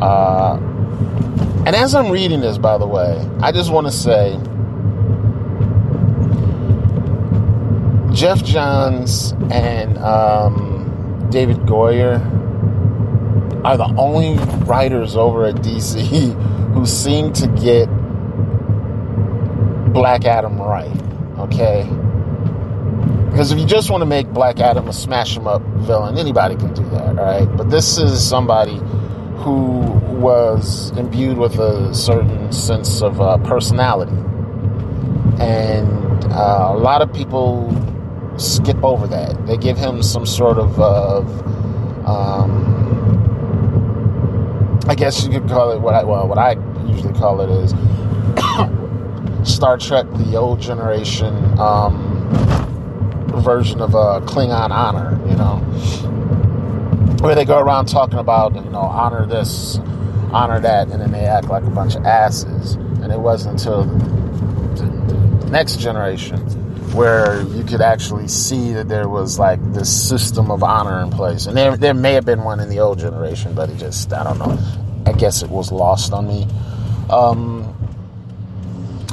Uh, 0.01 0.59
and 1.67 1.75
as 1.75 1.93
I'm 1.93 2.09
reading 2.09 2.39
this, 2.39 2.57
by 2.57 2.77
the 2.77 2.87
way, 2.87 3.29
I 3.41 3.51
just 3.51 3.73
want 3.73 3.87
to 3.87 3.91
say 3.91 4.39
Geoff 8.15 8.41
Johns 8.41 9.33
and 9.51 9.97
um, 9.97 11.27
David 11.29 11.57
Goyer 11.57 12.21
are 13.65 13.75
the 13.75 13.93
only 13.97 14.37
writers 14.63 15.17
over 15.17 15.43
at 15.43 15.55
DC 15.55 16.71
who 16.73 16.85
seem 16.85 17.33
to 17.33 17.47
get 17.47 17.87
Black 19.91 20.23
Adam 20.23 20.61
right. 20.61 20.89
Okay? 21.37 21.83
Because 23.29 23.51
if 23.51 23.59
you 23.59 23.65
just 23.65 23.89
want 23.89 24.03
to 24.03 24.05
make 24.05 24.29
Black 24.29 24.61
Adam 24.61 24.87
a 24.87 24.93
smash 24.93 25.35
him 25.35 25.47
up 25.47 25.61
villain, 25.79 26.17
anybody 26.17 26.55
can 26.55 26.73
do 26.73 26.87
that, 26.91 27.15
right? 27.15 27.57
But 27.57 27.69
this 27.69 27.97
is 27.97 28.25
somebody 28.25 28.79
who 29.37 29.79
was 30.19 30.91
imbued 30.97 31.37
with 31.37 31.59
a 31.59 31.93
certain 31.93 32.51
sense 32.51 33.01
of 33.01 33.21
uh, 33.21 33.37
personality. 33.39 34.15
And 35.39 36.23
uh, 36.25 36.71
a 36.71 36.77
lot 36.77 37.01
of 37.01 37.13
people 37.13 37.71
skip 38.37 38.83
over 38.83 39.07
that. 39.07 39.45
They 39.47 39.57
give 39.57 39.77
him 39.77 40.01
some 40.01 40.25
sort 40.25 40.57
of, 40.57 40.79
uh, 40.79 41.19
um, 42.09 42.77
I 44.87 44.95
guess 44.95 45.23
you 45.23 45.31
could 45.31 45.47
call 45.47 45.71
it 45.71 45.81
what 45.81 45.93
I 45.93 46.03
well 46.03 46.27
what 46.27 46.37
I 46.37 46.55
usually 46.85 47.13
call 47.13 47.41
it 47.41 47.49
is 47.49 47.73
Star 49.53 49.77
Trek: 49.77 50.05
The 50.13 50.35
Old 50.35 50.59
Generation 50.61 51.33
um, 51.59 52.29
version 53.43 53.81
of 53.81 53.93
a 53.93 53.97
uh, 53.97 54.19
Klingon 54.21 54.71
honor. 54.71 55.19
You 55.29 55.35
know, 55.35 55.61
where 57.19 57.35
they 57.35 57.45
go 57.45 57.59
around 57.59 57.87
talking 57.87 58.19
about 58.19 58.55
you 58.55 58.69
know 58.71 58.79
honor 58.79 59.25
this, 59.25 59.77
honor 60.31 60.59
that, 60.59 60.89
and 60.89 61.01
then 61.01 61.11
they 61.11 61.25
act 61.25 61.47
like 61.47 61.63
a 61.63 61.69
bunch 61.69 61.95
of 61.95 62.05
asses. 62.05 62.75
And 63.01 63.11
it 63.11 63.19
wasn't 63.19 63.59
until 63.59 63.85
the, 63.85 65.49
next 65.49 65.79
generation 65.79 66.39
where 66.93 67.41
you 67.43 67.63
could 67.63 67.79
actually 67.79 68.27
see 68.27 68.73
that 68.73 68.89
there 68.89 69.07
was 69.07 69.39
like 69.39 69.59
this 69.73 70.09
system 70.09 70.51
of 70.51 70.61
honor 70.61 71.01
in 71.03 71.09
place. 71.09 71.45
And 71.45 71.55
there, 71.55 71.77
there 71.77 71.93
may 71.93 72.13
have 72.13 72.25
been 72.25 72.43
one 72.43 72.59
in 72.59 72.67
the 72.69 72.79
old 72.79 72.99
generation, 72.99 73.53
but 73.53 73.69
it 73.69 73.77
just, 73.77 74.11
I 74.11 74.23
don't 74.23 74.39
know. 74.39 74.57
I 75.05 75.13
guess 75.13 75.43
it 75.43 75.49
was 75.49 75.71
lost 75.71 76.11
on 76.11 76.27
me. 76.27 76.47
Um, 77.09 77.73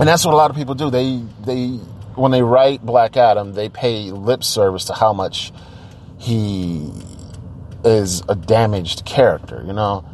and 0.00 0.08
that's 0.08 0.24
what 0.24 0.34
a 0.34 0.36
lot 0.36 0.50
of 0.50 0.56
people 0.56 0.74
do. 0.74 0.90
They, 0.90 1.22
they, 1.44 1.68
when 2.16 2.32
they 2.32 2.42
write 2.42 2.84
Black 2.84 3.16
Adam, 3.16 3.52
they 3.52 3.68
pay 3.68 4.10
lip 4.10 4.42
service 4.42 4.86
to 4.86 4.94
how 4.94 5.12
much 5.12 5.52
he 6.18 6.90
is 7.84 8.22
a 8.28 8.34
damaged 8.34 9.04
character, 9.04 9.62
you 9.66 9.72
know? 9.72 10.04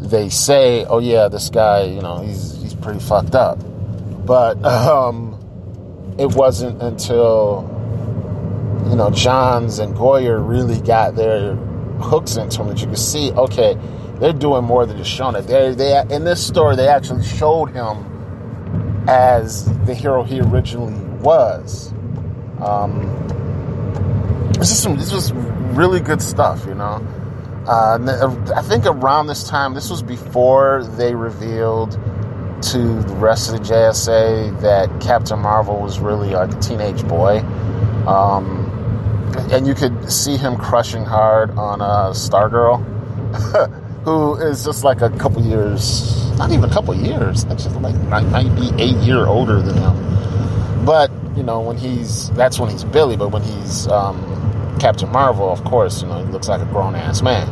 They 0.00 0.28
say, 0.28 0.84
oh 0.84 0.98
yeah, 0.98 1.28
this 1.28 1.50
guy, 1.50 1.84
you 1.84 2.00
know, 2.00 2.18
he's, 2.18 2.60
he's 2.62 2.74
pretty 2.74 3.00
fucked 3.00 3.34
up. 3.34 3.58
But, 4.26 4.64
um, 4.64 5.38
it 6.18 6.34
wasn't 6.34 6.82
until 6.82 7.64
you 8.90 8.96
know 8.96 9.10
Johns 9.10 9.78
and 9.78 9.94
Goyer 9.94 10.46
really 10.46 10.80
got 10.80 11.14
their 11.14 11.54
hooks 11.54 12.36
into 12.36 12.60
him 12.60 12.68
that 12.68 12.80
you 12.80 12.88
could 12.88 12.98
see, 12.98 13.30
okay, 13.32 13.76
they're 14.18 14.32
doing 14.32 14.64
more 14.64 14.84
than 14.84 14.96
just 14.96 15.10
showing 15.10 15.36
it. 15.36 15.42
They, 15.42 15.74
they 15.74 16.02
in 16.10 16.24
this 16.24 16.44
story 16.44 16.76
they 16.76 16.88
actually 16.88 17.24
showed 17.24 17.66
him 17.66 18.04
as 19.08 19.64
the 19.86 19.94
hero 19.94 20.24
he 20.24 20.40
originally 20.40 20.94
was. 21.20 21.92
Um, 22.60 23.14
this 24.58 24.70
is 24.70 24.82
some 24.82 24.96
this 24.96 25.12
was 25.12 25.32
really 25.32 26.00
good 26.00 26.20
stuff, 26.20 26.66
you 26.66 26.74
know. 26.74 27.06
Uh, 27.66 28.34
I 28.56 28.62
think 28.62 28.86
around 28.86 29.26
this 29.26 29.46
time, 29.48 29.74
this 29.74 29.90
was 29.90 30.02
before 30.02 30.84
they 30.96 31.14
revealed 31.14 31.92
to 32.62 32.78
the 33.02 33.14
rest 33.16 33.52
of 33.52 33.58
the 33.58 33.64
JSA 33.64 34.60
that 34.62 35.00
Captain 35.00 35.38
Marvel 35.38 35.80
was 35.80 36.00
really 36.00 36.30
like 36.30 36.52
a 36.52 36.60
teenage 36.60 37.06
boy. 37.06 37.38
Um, 38.08 38.64
and 39.52 39.66
you 39.66 39.74
could 39.74 40.10
see 40.10 40.36
him 40.36 40.56
crushing 40.56 41.04
hard 41.04 41.50
on 41.52 41.80
uh, 41.80 42.10
Stargirl, 42.10 42.82
who 44.04 44.36
is 44.36 44.64
just 44.64 44.82
like 44.82 45.02
a 45.02 45.10
couple 45.10 45.42
years, 45.44 46.30
not 46.38 46.50
even 46.50 46.64
a 46.64 46.72
couple 46.72 46.94
years, 46.94 47.44
actually 47.44 47.74
like 47.80 47.94
might 48.24 48.54
be 48.56 48.70
eight 48.82 48.96
year 48.96 49.26
older 49.26 49.60
than 49.60 49.76
him. 49.76 50.84
But 50.84 51.10
you 51.36 51.42
know, 51.42 51.60
when 51.60 51.76
he's 51.76 52.30
that's 52.30 52.58
when 52.58 52.70
he's 52.70 52.84
Billy, 52.84 53.16
but 53.16 53.28
when 53.28 53.42
he's 53.42 53.86
um, 53.88 54.27
Captain 54.78 55.10
Marvel, 55.10 55.50
of 55.50 55.64
course, 55.64 56.02
you 56.02 56.08
know, 56.08 56.24
he 56.24 56.30
looks 56.32 56.48
like 56.48 56.60
a 56.60 56.66
grown 56.66 56.94
ass 56.94 57.22
man. 57.22 57.48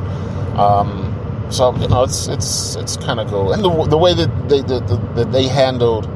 Um, 0.58 1.12
so 1.50 1.74
you 1.76 1.88
know, 1.88 2.02
it's 2.02 2.26
it's 2.28 2.74
it's 2.76 2.96
kind 2.96 3.20
of 3.20 3.28
cool, 3.28 3.52
and 3.52 3.62
the, 3.62 3.84
the 3.86 3.98
way 3.98 4.14
that 4.14 4.48
they 4.48 4.62
the, 4.62 4.80
the, 4.80 4.96
that 5.14 5.32
they 5.32 5.46
handled 5.46 6.06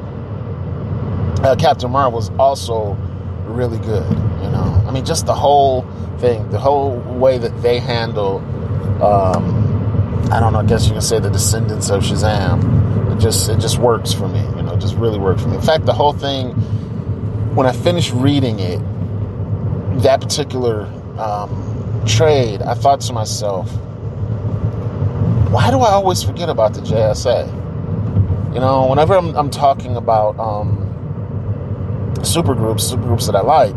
uh, 1.43 1.55
Captain 1.55 1.89
Marvel 1.89 2.17
was 2.17 2.29
also 2.31 2.93
really 3.45 3.79
good. 3.79 4.09
You 4.43 4.49
know, 4.49 4.83
I 4.87 4.91
mean, 4.91 5.05
just 5.05 5.25
the 5.25 5.33
whole 5.33 5.83
thing, 6.19 6.49
the 6.49 6.59
whole 6.59 6.97
way 6.99 7.37
that 7.37 7.61
they 7.61 7.79
handle. 7.79 8.37
Um, 9.03 9.69
I 10.31 10.39
don't 10.39 10.53
know. 10.53 10.59
I 10.59 10.65
guess 10.65 10.85
you 10.85 10.93
can 10.93 11.01
say 11.01 11.19
the 11.19 11.29
descendants 11.29 11.89
of 11.89 12.03
Shazam. 12.03 13.15
It 13.15 13.19
just 13.19 13.49
it 13.49 13.59
just 13.59 13.79
works 13.79 14.13
for 14.13 14.27
me. 14.27 14.41
You 14.41 14.63
know, 14.63 14.73
it 14.73 14.79
just 14.79 14.95
really 14.95 15.19
works 15.19 15.41
for 15.41 15.49
me. 15.49 15.55
In 15.55 15.61
fact, 15.61 15.85
the 15.85 15.93
whole 15.93 16.13
thing. 16.13 16.51
When 17.55 17.67
I 17.67 17.73
finished 17.73 18.13
reading 18.13 18.61
it, 18.61 18.79
that 20.03 20.21
particular 20.21 20.85
um, 21.21 22.03
trade, 22.05 22.61
I 22.61 22.73
thought 22.73 23.01
to 23.01 23.13
myself, 23.13 23.69
why 25.51 25.69
do 25.69 25.79
I 25.79 25.91
always 25.91 26.23
forget 26.23 26.49
about 26.49 26.73
the 26.73 26.81
JSA? 26.81 28.53
You 28.53 28.59
know, 28.59 28.87
whenever 28.87 29.15
I'm, 29.15 29.35
I'm 29.35 29.49
talking 29.49 29.95
about 29.95 30.39
um, 30.39 30.77
supergroups, 32.17 32.91
supergroups 32.91 33.27
that 33.27 33.35
I 33.35 33.41
like, 33.41 33.75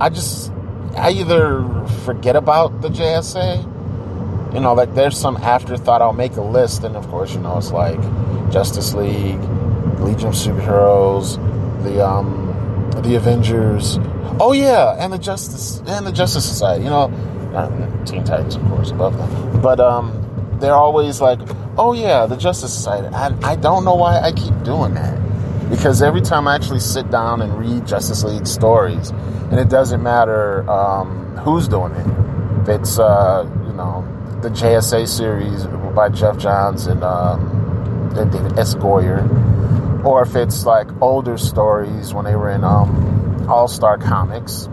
I 0.00 0.08
just 0.08 0.52
I 0.96 1.10
either 1.10 1.86
forget 2.04 2.36
about 2.36 2.80
the 2.80 2.88
JSA, 2.88 4.54
you 4.54 4.60
know, 4.60 4.74
like 4.74 4.94
there's 4.94 5.18
some 5.18 5.36
afterthought. 5.36 6.02
I'll 6.02 6.12
make 6.12 6.36
a 6.36 6.42
list, 6.42 6.84
and 6.84 6.96
of 6.96 7.06
course, 7.08 7.34
you 7.34 7.40
know, 7.40 7.58
it's 7.58 7.70
like 7.70 8.00
Justice 8.50 8.94
League, 8.94 9.40
Legion 10.00 10.28
of 10.28 10.34
Superheroes, 10.34 11.36
the 11.84 12.04
um, 12.04 12.47
the 13.02 13.14
Avengers. 13.14 13.98
Oh 14.40 14.52
yeah, 14.52 14.96
and 14.98 15.12
the 15.12 15.18
Justice 15.18 15.82
and 15.86 16.06
the 16.06 16.12
Justice 16.12 16.46
Society. 16.48 16.84
You 16.84 16.90
know, 16.90 17.04
uh, 17.54 18.04
Teen 18.04 18.24
Titans, 18.24 18.56
of 18.56 18.62
course, 18.64 18.90
above 18.90 19.16
them. 19.16 19.60
But 19.60 19.80
um, 19.80 20.56
they're 20.60 20.74
always 20.74 21.20
like, 21.20 21.40
oh 21.76 21.92
yeah, 21.92 22.26
the 22.26 22.36
Justice 22.36 22.72
Society. 22.72 23.08
I, 23.14 23.34
I 23.42 23.56
don't 23.56 23.84
know 23.84 23.94
why 23.94 24.20
I 24.20 24.32
keep 24.32 24.62
doing 24.62 24.94
that. 24.94 25.18
Because 25.70 26.00
every 26.00 26.22
time 26.22 26.48
I 26.48 26.54
actually 26.54 26.80
sit 26.80 27.10
down 27.10 27.42
and 27.42 27.58
read 27.58 27.86
Justice 27.86 28.24
League 28.24 28.46
stories, 28.46 29.10
and 29.10 29.60
it 29.60 29.68
doesn't 29.68 30.02
matter 30.02 30.68
um, 30.70 31.36
who's 31.38 31.68
doing 31.68 31.92
it, 31.92 32.06
if 32.62 32.80
it's, 32.80 32.98
uh, 32.98 33.46
you 33.66 33.72
know, 33.74 34.06
the 34.40 34.48
JSA 34.48 35.06
series 35.06 35.66
by 35.94 36.08
Geoff 36.08 36.38
Johns 36.38 36.86
and 36.86 37.02
um, 37.04 38.10
David 38.14 38.58
S. 38.58 38.74
Goyer, 38.76 39.28
or 40.08 40.22
if 40.22 40.34
it's 40.34 40.64
like 40.64 40.88
older 41.02 41.36
stories 41.36 42.14
when 42.14 42.24
they 42.24 42.34
were 42.34 42.50
in 42.50 42.64
um, 42.64 43.46
All 43.46 43.68
Star 43.68 43.98
Comics, 43.98 44.66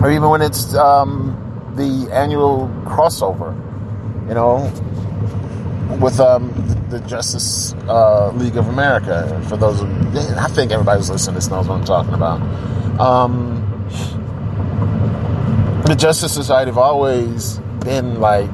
or 0.00 0.10
even 0.10 0.30
when 0.30 0.40
it's 0.40 0.74
um, 0.74 1.36
the 1.76 2.10
annual 2.10 2.68
crossover, 2.84 3.54
you 4.26 4.32
know, 4.32 4.72
with 6.00 6.18
um, 6.20 6.50
the, 6.88 7.00
Justice 7.00 7.74
uh, 7.86 8.30
League 8.30 8.56
of 8.56 8.68
America. 8.68 9.44
For 9.46 9.58
those, 9.58 9.82
I 9.82 10.48
think 10.48 10.72
everybody 10.72 11.00
who's 11.00 11.10
listening 11.10 11.34
to 11.34 11.40
this 11.40 11.50
knows 11.50 11.68
what 11.68 11.78
I'm 11.78 11.84
talking 11.84 12.14
about. 12.14 12.40
Um, 12.98 13.56
the 15.84 15.94
Justice 15.94 16.32
Society 16.32 16.70
have 16.70 16.78
always 16.78 17.58
been 17.84 18.20
like 18.20 18.48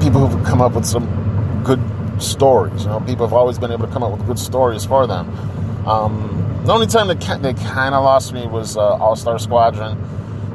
people 0.00 0.24
who've 0.28 0.46
come 0.46 0.60
up 0.60 0.74
with 0.74 0.86
some 0.86 1.62
good 1.64 1.80
stories. 2.22 2.82
You 2.82 2.90
know, 2.90 3.00
people 3.00 3.26
have 3.26 3.32
always 3.32 3.58
been 3.58 3.72
able 3.72 3.86
to 3.86 3.92
come 3.92 4.02
up 4.02 4.12
with 4.12 4.26
good 4.26 4.38
stories 4.38 4.84
for 4.84 5.06
them. 5.06 5.28
Um, 5.86 6.62
the 6.64 6.72
only 6.72 6.86
time 6.86 7.08
that 7.08 7.20
they 7.42 7.54
kind 7.54 7.94
of 7.94 8.04
lost 8.04 8.32
me 8.32 8.46
was 8.46 8.76
uh, 8.76 8.96
All 8.96 9.16
Star 9.16 9.38
Squadron 9.38 9.96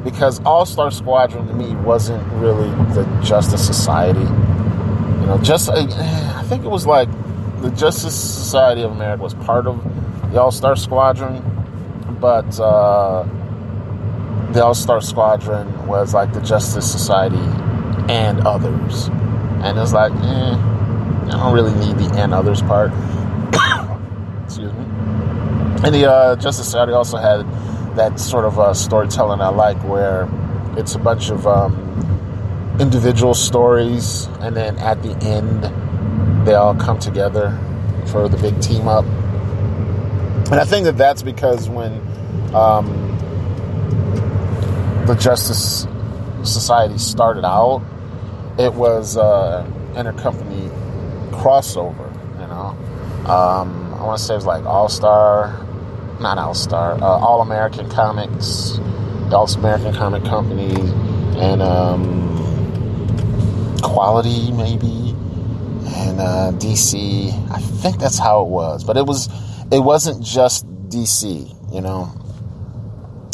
because 0.04 0.40
All 0.44 0.66
Star 0.66 0.90
Squadron 0.90 1.46
to 1.48 1.54
me 1.54 1.74
wasn't 1.76 2.24
really 2.34 2.68
the 2.94 3.04
Justice 3.24 3.66
Society. 3.66 4.20
You 4.20 5.26
know, 5.26 5.40
just 5.42 5.70
I 5.70 6.42
think 6.44 6.64
it 6.64 6.70
was 6.70 6.86
like 6.86 7.08
the 7.62 7.70
Justice 7.70 8.14
Society 8.14 8.82
of 8.82 8.92
America 8.92 9.22
was 9.22 9.34
part 9.34 9.66
of 9.66 9.82
the 10.32 10.40
All 10.40 10.52
Star 10.52 10.76
Squadron, 10.76 11.42
but 12.20 12.60
uh, 12.60 13.22
the 14.52 14.62
All 14.62 14.74
Star 14.74 15.00
Squadron 15.00 15.86
was 15.86 16.14
like 16.14 16.32
the 16.32 16.40
Justice 16.42 16.90
Society 16.90 17.38
and 18.08 18.46
others. 18.46 19.08
And 19.64 19.78
it's 19.78 19.92
like, 19.92 20.12
eh, 20.12 20.73
I 21.28 21.38
don't 21.38 21.54
really 21.54 21.74
need 21.74 21.96
the 21.98 22.14
and 22.18 22.34
others 22.34 22.62
part. 22.62 22.90
Excuse 24.44 24.72
me. 24.72 24.84
And 25.84 25.94
the 25.94 26.10
uh, 26.10 26.36
Justice 26.36 26.64
Society 26.64 26.92
also 26.92 27.16
had 27.16 27.46
that 27.96 28.18
sort 28.18 28.44
of 28.44 28.58
uh, 28.58 28.74
storytelling 28.74 29.40
I 29.40 29.48
like, 29.48 29.76
where 29.84 30.28
it's 30.76 30.94
a 30.94 30.98
bunch 30.98 31.30
of 31.30 31.46
um, 31.46 32.76
individual 32.80 33.34
stories, 33.34 34.26
and 34.40 34.56
then 34.56 34.78
at 34.78 35.02
the 35.02 35.16
end, 35.24 36.46
they 36.46 36.54
all 36.54 36.74
come 36.74 36.98
together 36.98 37.58
for 38.06 38.28
the 38.28 38.36
big 38.36 38.60
team 38.60 38.88
up. 38.88 39.04
And 40.50 40.54
I 40.54 40.64
think 40.64 40.84
that 40.84 40.96
that's 40.96 41.22
because 41.22 41.68
when 41.68 41.92
um, 42.54 42.86
the 45.06 45.14
Justice 45.14 45.86
Society 46.42 46.98
started 46.98 47.44
out, 47.44 47.82
it 48.58 48.72
was 48.72 49.16
uh, 49.16 49.66
intercompany 49.94 50.70
crossover. 51.44 52.10
You 52.40 52.46
know, 52.46 53.30
um, 53.30 53.94
I 53.94 54.02
want 54.02 54.18
to 54.18 54.24
say 54.24 54.32
it 54.34 54.38
was 54.38 54.46
like 54.46 54.64
All 54.64 54.88
Star, 54.88 55.52
not 56.20 56.38
All 56.38 56.54
Star, 56.54 56.94
uh, 56.94 57.04
All 57.04 57.42
American 57.42 57.90
Comics, 57.90 58.78
All 59.30 59.46
American 59.54 59.92
Comic 59.94 60.24
Company, 60.24 60.74
and 61.38 61.60
um, 61.60 62.32
Quality 63.82 64.52
maybe, 64.52 65.10
and 65.96 66.18
uh, 66.18 66.52
DC. 66.54 67.30
I 67.50 67.58
think 67.58 67.98
that's 67.98 68.18
how 68.18 68.42
it 68.42 68.48
was, 68.48 68.82
but 68.82 68.96
it 68.96 69.04
was 69.04 69.28
it 69.70 69.80
wasn't 69.80 70.24
just 70.24 70.66
DC. 70.88 71.50
You 71.74 71.80
know, 71.82 72.10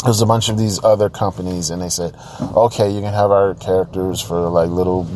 there's 0.03 0.21
a 0.21 0.25
bunch 0.25 0.49
of 0.49 0.57
these 0.57 0.83
other 0.83 1.09
companies 1.09 1.69
and 1.69 1.79
they 1.81 1.89
said 1.89 2.15
okay 2.55 2.89
you 2.89 3.01
can 3.01 3.13
have 3.13 3.29
our 3.29 3.53
characters 3.53 4.19
for 4.19 4.49
like 4.49 4.67
little 4.69 5.07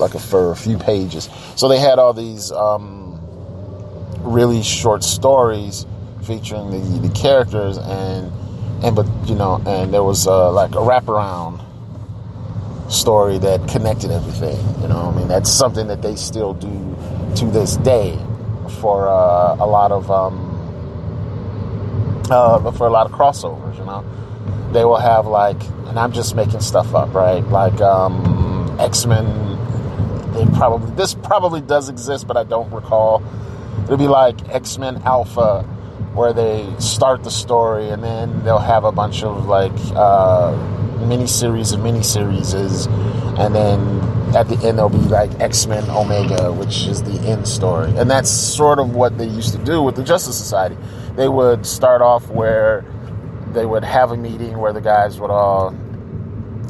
like 0.00 0.14
a, 0.14 0.18
for 0.18 0.50
a 0.50 0.56
few 0.56 0.78
pages 0.78 1.28
so 1.56 1.68
they 1.68 1.78
had 1.78 1.98
all 1.98 2.12
these 2.12 2.50
um, 2.52 3.18
really 4.20 4.62
short 4.62 5.04
stories 5.04 5.86
featuring 6.26 6.70
the, 6.70 7.08
the 7.08 7.14
characters 7.14 7.78
and 7.78 8.32
and 8.84 8.96
but 8.96 9.06
you 9.26 9.34
know 9.34 9.62
and 9.66 9.92
there 9.92 10.02
was 10.02 10.26
uh, 10.26 10.50
like 10.52 10.72
a 10.72 10.78
wraparound 10.78 11.64
story 12.90 13.38
that 13.38 13.66
connected 13.68 14.10
everything 14.10 14.58
you 14.82 14.88
know 14.88 15.12
i 15.12 15.16
mean 15.16 15.28
that's 15.28 15.50
something 15.50 15.86
that 15.86 16.02
they 16.02 16.16
still 16.16 16.54
do 16.54 16.96
to 17.36 17.46
this 17.46 17.76
day 17.78 18.18
for 18.80 19.08
uh, 19.08 19.56
a 19.60 19.66
lot 19.66 19.92
of 19.92 20.10
um, 20.10 20.46
uh, 22.30 22.70
for 22.72 22.86
a 22.86 22.90
lot 22.90 23.06
of 23.06 23.12
crossovers 23.12 23.78
you 23.78 23.84
know 23.84 24.04
they 24.72 24.84
will 24.84 24.98
have 24.98 25.26
like, 25.26 25.60
and 25.86 25.98
I'm 25.98 26.12
just 26.12 26.34
making 26.34 26.60
stuff 26.60 26.94
up, 26.94 27.12
right? 27.14 27.44
Like 27.44 27.80
um, 27.80 28.76
X 28.78 29.06
Men. 29.06 29.49
Probably 30.46 30.94
this 30.94 31.14
probably 31.14 31.60
does 31.60 31.88
exist, 31.88 32.26
but 32.26 32.36
I 32.36 32.44
don't 32.44 32.70
recall. 32.72 33.22
It'll 33.84 33.96
be 33.96 34.08
like 34.08 34.48
X 34.48 34.78
Men 34.78 35.02
Alpha, 35.04 35.62
where 36.14 36.32
they 36.32 36.72
start 36.78 37.24
the 37.24 37.30
story 37.30 37.88
and 37.90 38.02
then 38.02 38.44
they'll 38.44 38.58
have 38.58 38.84
a 38.84 38.92
bunch 38.92 39.22
of 39.22 39.46
like 39.46 39.72
uh, 39.94 40.56
mini 41.06 41.26
series 41.26 41.72
of 41.72 41.82
mini 41.82 42.02
series, 42.02 42.52
and 42.52 43.54
then 43.54 44.00
at 44.34 44.48
the 44.48 44.54
end 44.66 44.78
there'll 44.78 44.88
be 44.88 44.98
like 44.98 45.30
X 45.40 45.66
Men 45.66 45.88
Omega, 45.90 46.52
which 46.52 46.86
is 46.86 47.02
the 47.02 47.18
end 47.28 47.48
story, 47.48 47.92
and 47.96 48.10
that's 48.10 48.30
sort 48.30 48.78
of 48.78 48.94
what 48.94 49.18
they 49.18 49.26
used 49.26 49.52
to 49.52 49.64
do 49.64 49.82
with 49.82 49.96
the 49.96 50.04
Justice 50.04 50.36
Society. 50.36 50.76
They 51.16 51.28
would 51.28 51.66
start 51.66 52.02
off 52.02 52.28
where 52.28 52.84
they 53.52 53.66
would 53.66 53.82
have 53.82 54.12
a 54.12 54.16
meeting 54.16 54.58
where 54.58 54.72
the 54.72 54.80
guys 54.80 55.18
would 55.18 55.30
all, 55.30 55.72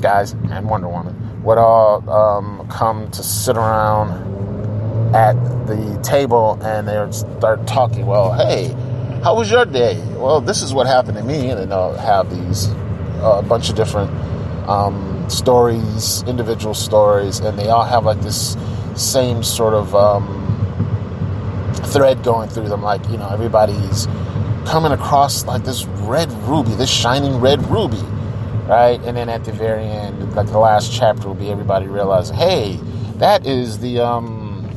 guys 0.01 0.33
and 0.33 0.69
Wonder 0.69 0.89
Woman, 0.89 1.15
would 1.43 1.59
all 1.59 2.09
um, 2.11 2.67
come 2.69 3.11
to 3.13 3.23
sit 3.23 3.57
around 3.57 4.11
at 5.15 5.35
the 5.67 6.01
table 6.03 6.59
and 6.63 6.87
they 6.87 6.99
would 6.99 7.15
start 7.15 7.67
talking. 7.67 8.07
Well, 8.07 8.33
hey, 8.33 8.69
how 9.23 9.37
was 9.37 9.51
your 9.51 9.65
day? 9.65 10.01
Well, 10.17 10.41
this 10.41 10.63
is 10.63 10.73
what 10.73 10.87
happened 10.87 11.17
to 11.17 11.25
me. 11.25 11.51
And 11.51 11.59
then 11.59 11.69
they'll 11.71 11.97
have 11.97 12.31
these, 12.31 12.69
a 12.69 13.25
uh, 13.25 13.43
bunch 13.43 13.71
of 13.71 13.77
different 13.77 14.11
um, 14.69 15.29
stories, 15.29 16.23
individual 16.27 16.75
stories, 16.75 17.41
and 17.41 17.59
they 17.59 17.69
all 17.69 17.85
have 17.85 18.05
like 18.05 18.21
this 18.21 18.57
same 18.95 19.43
sort 19.43 19.75
of 19.75 19.95
um, 19.95 20.37
thread 21.87 22.23
going 22.23 22.49
through 22.49 22.69
them. 22.69 22.83
Like, 22.83 23.07
you 23.09 23.17
know, 23.17 23.29
everybody's 23.29 24.07
coming 24.67 24.93
across 24.93 25.45
like 25.45 25.65
this 25.65 25.87
red 25.87 26.31
ruby, 26.45 26.73
this 26.73 26.91
shining 26.91 27.41
red 27.41 27.67
ruby, 27.69 28.03
right? 28.71 29.01
And 29.01 29.17
then 29.17 29.29
at 29.29 29.45
the 29.45 29.51
very 29.51 29.83
end, 29.83 30.35
like 30.37 30.47
the 30.47 30.59
last 30.59 30.93
chapter 30.93 31.27
will 31.27 31.35
be 31.35 31.51
everybody 31.51 31.89
realizing, 31.89 32.37
hey, 32.37 32.79
that 33.17 33.45
is 33.45 33.81
the 33.81 33.99
um 33.99 34.71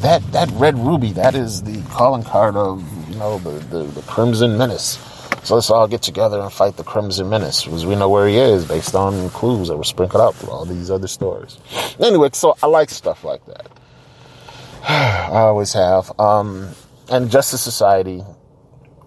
that 0.00 0.20
that 0.32 0.50
red 0.54 0.76
ruby, 0.76 1.12
that 1.12 1.36
is 1.36 1.62
the 1.62 1.80
calling 1.90 2.24
card 2.24 2.56
of 2.56 2.82
you 3.08 3.14
know 3.16 3.38
the, 3.38 3.60
the, 3.66 3.84
the 3.84 4.02
Crimson 4.02 4.58
Menace. 4.58 4.98
So 5.44 5.54
let's 5.54 5.70
all 5.70 5.86
get 5.86 6.02
together 6.02 6.40
and 6.40 6.52
fight 6.52 6.76
the 6.76 6.82
Crimson 6.82 7.28
Menace 7.28 7.62
because 7.62 7.86
we 7.86 7.94
know 7.94 8.08
where 8.08 8.26
he 8.26 8.38
is 8.38 8.66
based 8.66 8.96
on 8.96 9.30
clues 9.30 9.68
that 9.68 9.76
were 9.76 9.84
sprinkled 9.84 10.20
out 10.22 10.34
through 10.34 10.50
all 10.50 10.64
these 10.64 10.90
other 10.90 11.06
stories. 11.06 11.58
Anyway, 12.00 12.30
so 12.32 12.56
I 12.60 12.66
like 12.66 12.90
stuff 12.90 13.22
like 13.22 13.44
that. 13.46 13.70
I 14.88 15.42
always 15.42 15.72
have. 15.74 16.18
Um, 16.18 16.70
and 17.08 17.30
Justice 17.30 17.62
Society 17.62 18.24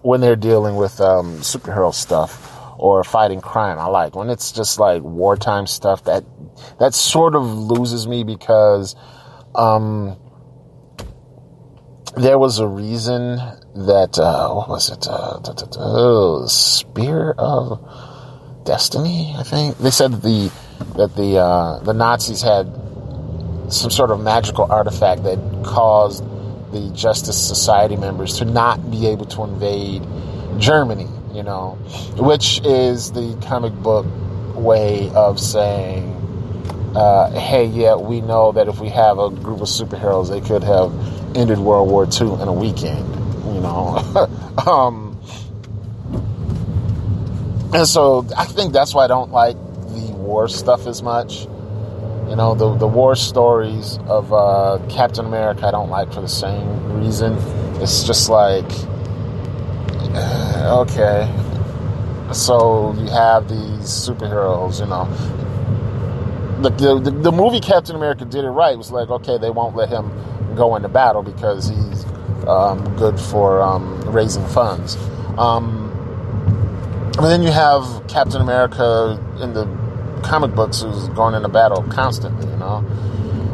when 0.00 0.20
they're 0.20 0.36
dealing 0.36 0.76
with 0.76 1.00
um, 1.00 1.38
superhero 1.38 1.92
stuff 1.92 2.47
or 2.78 3.04
fighting 3.04 3.40
crime. 3.40 3.78
I 3.78 3.86
like 3.86 4.14
when 4.14 4.30
it's 4.30 4.52
just 4.52 4.78
like 4.78 5.02
wartime 5.02 5.66
stuff 5.66 6.04
that 6.04 6.24
that 6.78 6.94
sort 6.94 7.34
of 7.34 7.44
loses 7.44 8.06
me 8.06 8.24
because 8.24 8.96
um, 9.54 10.16
there 12.16 12.38
was 12.38 12.58
a 12.58 12.66
reason 12.66 13.36
that 13.74 14.18
uh, 14.18 14.52
what 14.52 14.68
was 14.68 14.90
it? 14.90 15.06
Uh, 15.08 15.38
da, 15.40 15.52
da, 15.52 15.66
da, 15.66 15.78
oh, 15.80 16.46
Spear 16.46 17.32
of 17.38 18.64
Destiny. 18.64 19.34
I 19.36 19.42
think 19.42 19.78
they 19.78 19.90
said 19.90 20.12
that 20.12 20.22
the 20.22 20.50
that 20.96 21.16
the 21.16 21.38
uh, 21.38 21.78
the 21.80 21.92
Nazis 21.92 22.42
had 22.42 22.66
some 23.68 23.90
sort 23.90 24.10
of 24.10 24.20
magical 24.20 24.70
artifact 24.70 25.24
that 25.24 25.38
caused 25.64 26.24
the 26.72 26.90
Justice 26.94 27.46
Society 27.46 27.96
members 27.96 28.38
to 28.38 28.44
not 28.44 28.90
be 28.90 29.06
able 29.06 29.26
to 29.26 29.42
invade 29.44 30.06
Germany, 30.58 31.06
you 31.38 31.44
know, 31.44 31.78
which 32.16 32.60
is 32.64 33.12
the 33.12 33.38
comic 33.46 33.72
book 33.74 34.04
way 34.56 35.08
of 35.14 35.38
saying, 35.38 36.12
uh, 36.96 37.30
hey, 37.30 37.64
yeah, 37.64 37.94
we 37.94 38.20
know 38.20 38.50
that 38.50 38.66
if 38.66 38.80
we 38.80 38.88
have 38.88 39.20
a 39.20 39.30
group 39.30 39.60
of 39.60 39.68
superheroes, 39.68 40.30
they 40.30 40.40
could 40.40 40.64
have 40.64 40.92
ended 41.36 41.58
World 41.58 41.88
War 41.88 42.06
II 42.06 42.42
in 42.42 42.48
a 42.48 42.52
weekend, 42.52 43.08
you 43.54 43.60
know. 43.60 43.98
um, 44.66 45.16
and 47.72 47.86
so 47.86 48.26
I 48.36 48.44
think 48.44 48.72
that's 48.72 48.92
why 48.92 49.04
I 49.04 49.06
don't 49.06 49.30
like 49.30 49.54
the 49.54 50.12
war 50.16 50.48
stuff 50.48 50.88
as 50.88 51.02
much 51.02 51.46
you 52.28 52.36
know, 52.36 52.54
the, 52.54 52.76
the 52.76 52.86
war 52.86 53.16
stories 53.16 53.96
of 54.06 54.32
uh, 54.34 54.80
Captain 54.90 55.24
America 55.24 55.66
I 55.66 55.70
don't 55.70 55.88
like 55.88 56.12
for 56.12 56.20
the 56.20 56.28
same 56.28 57.00
reason. 57.00 57.34
It's 57.80 58.04
just 58.04 58.28
like, 58.28 58.70
okay. 60.68 61.26
So 62.32 62.92
you 62.94 63.06
have 63.06 63.48
these 63.48 63.88
superheroes, 63.88 64.80
you 64.80 64.86
know. 64.86 65.06
The, 66.62 66.98
the, 66.98 67.10
the 67.10 67.32
movie 67.32 67.60
Captain 67.60 67.96
America 67.96 68.24
did 68.24 68.44
it 68.44 68.50
right. 68.50 68.74
It 68.74 68.78
was 68.78 68.90
like, 68.90 69.08
okay, 69.08 69.38
they 69.38 69.50
won't 69.50 69.76
let 69.76 69.88
him 69.88 70.10
go 70.54 70.76
into 70.76 70.88
battle 70.88 71.22
because 71.22 71.68
he's 71.68 72.04
um, 72.46 72.96
good 72.96 73.18
for 73.18 73.62
um, 73.62 74.00
raising 74.10 74.46
funds. 74.48 74.96
Um, 75.38 75.86
then 77.20 77.42
you 77.42 77.50
have 77.50 78.06
Captain 78.08 78.40
America 78.40 79.18
in 79.40 79.54
the 79.54 79.66
comic 80.22 80.54
books 80.54 80.82
who's 80.82 81.08
going 81.10 81.34
into 81.34 81.48
battle 81.48 81.82
constantly, 81.84 82.48
you 82.50 82.56
know. 82.56 82.84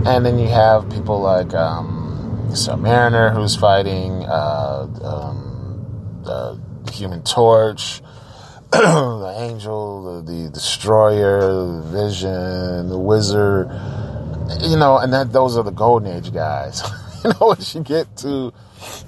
And 0.07 0.25
then 0.25 0.39
you 0.39 0.49
have 0.49 0.89
people 0.91 1.21
like 1.21 1.55
um, 1.55 2.49
Mariner 2.79 3.31
who's 3.31 3.57
fighting, 3.57 4.25
uh, 4.25 4.87
um, 5.03 6.21
the 6.25 6.61
Human 6.93 7.23
Torch, 7.23 8.03
the 8.71 9.35
Angel, 9.39 10.23
the, 10.23 10.33
the 10.33 10.51
Destroyer, 10.51 11.41
the 11.41 11.83
Vision, 11.83 12.89
the 12.89 12.99
Wizard, 12.99 13.69
you 14.63 14.77
know, 14.77 14.99
and 14.99 15.13
that 15.13 15.33
those 15.33 15.57
are 15.57 15.63
the 15.63 15.71
Golden 15.71 16.17
Age 16.17 16.33
guys. 16.33 16.83
you 17.25 17.31
know, 17.31 17.37
once 17.41 17.75
you 17.75 17.83
get 17.83 18.17
to 18.19 18.53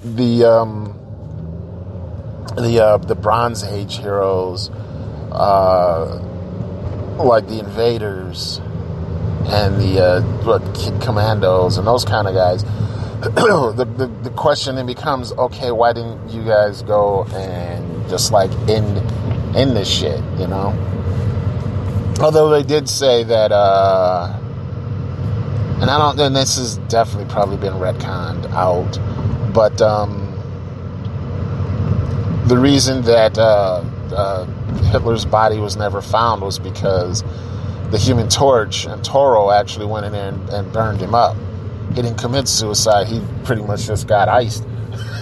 the 0.03 0.45
um, 0.45 0.93
the 2.55 2.83
uh, 2.83 2.97
the 2.97 3.15
Bronze 3.15 3.63
Age 3.63 3.97
heroes, 3.97 4.69
uh, 5.31 6.19
like 7.17 7.47
the 7.47 7.59
Invaders 7.59 8.59
and 9.49 9.79
the 9.79 10.03
uh, 10.03 10.73
Kid 10.73 11.01
Commandos 11.01 11.77
and 11.77 11.87
those 11.87 12.03
kind 12.03 12.27
of 12.27 12.33
guys. 12.33 12.63
the, 13.21 13.87
the 13.97 14.05
the 14.23 14.29
question 14.29 14.75
then 14.75 14.85
becomes, 14.85 15.31
okay, 15.33 15.71
why 15.71 15.91
didn't 15.91 16.29
you 16.29 16.43
guys 16.43 16.83
go 16.83 17.23
and 17.33 18.07
just 18.09 18.31
like 18.31 18.51
end 18.69 18.97
end 19.55 19.75
this 19.75 19.89
shit, 19.89 20.23
you 20.37 20.45
know? 20.45 20.69
Although 22.21 22.49
they 22.51 22.61
did 22.61 22.87
say 22.87 23.23
that, 23.23 23.51
uh, 23.51 24.39
and 25.81 25.89
I 25.89 25.97
don't, 25.97 26.19
and 26.19 26.35
this 26.35 26.57
has 26.57 26.77
definitely 26.89 27.31
probably 27.31 27.57
been 27.57 27.73
retconned 27.73 28.51
out, 28.51 28.99
but 29.51 29.81
um, 29.81 30.23
the 32.47 32.57
reason 32.57 33.01
that 33.03 33.39
uh, 33.39 33.83
uh, 34.15 34.45
Hitler's 34.91 35.25
body 35.25 35.57
was 35.57 35.75
never 35.75 36.03
found 36.03 36.43
was 36.43 36.59
because 36.59 37.23
the 37.89 37.97
Human 37.97 38.29
Torch 38.29 38.85
and 38.85 39.03
Toro 39.03 39.49
actually 39.49 39.87
went 39.87 40.05
in 40.05 40.11
there 40.11 40.29
and, 40.29 40.49
and 40.49 40.71
burned 40.71 41.01
him 41.01 41.15
up. 41.15 41.35
He 41.97 42.03
didn't 42.03 42.19
commit 42.19 42.47
suicide. 42.47 43.07
He 43.07 43.19
pretty 43.43 43.63
much 43.63 43.87
just 43.87 44.07
got 44.07 44.29
iced. 44.29 44.63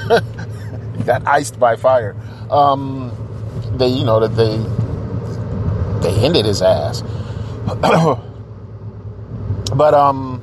got 1.05 1.25
iced 1.25 1.57
by 1.57 1.77
fire. 1.77 2.17
Um, 2.51 3.13
they, 3.77 3.87
you 3.87 4.03
know, 4.03 4.19
that 4.19 4.35
they 4.35 4.57
they 6.01 6.13
ended 6.25 6.43
his 6.43 6.61
ass. 6.61 7.01
but 9.73 9.93
um, 9.93 10.41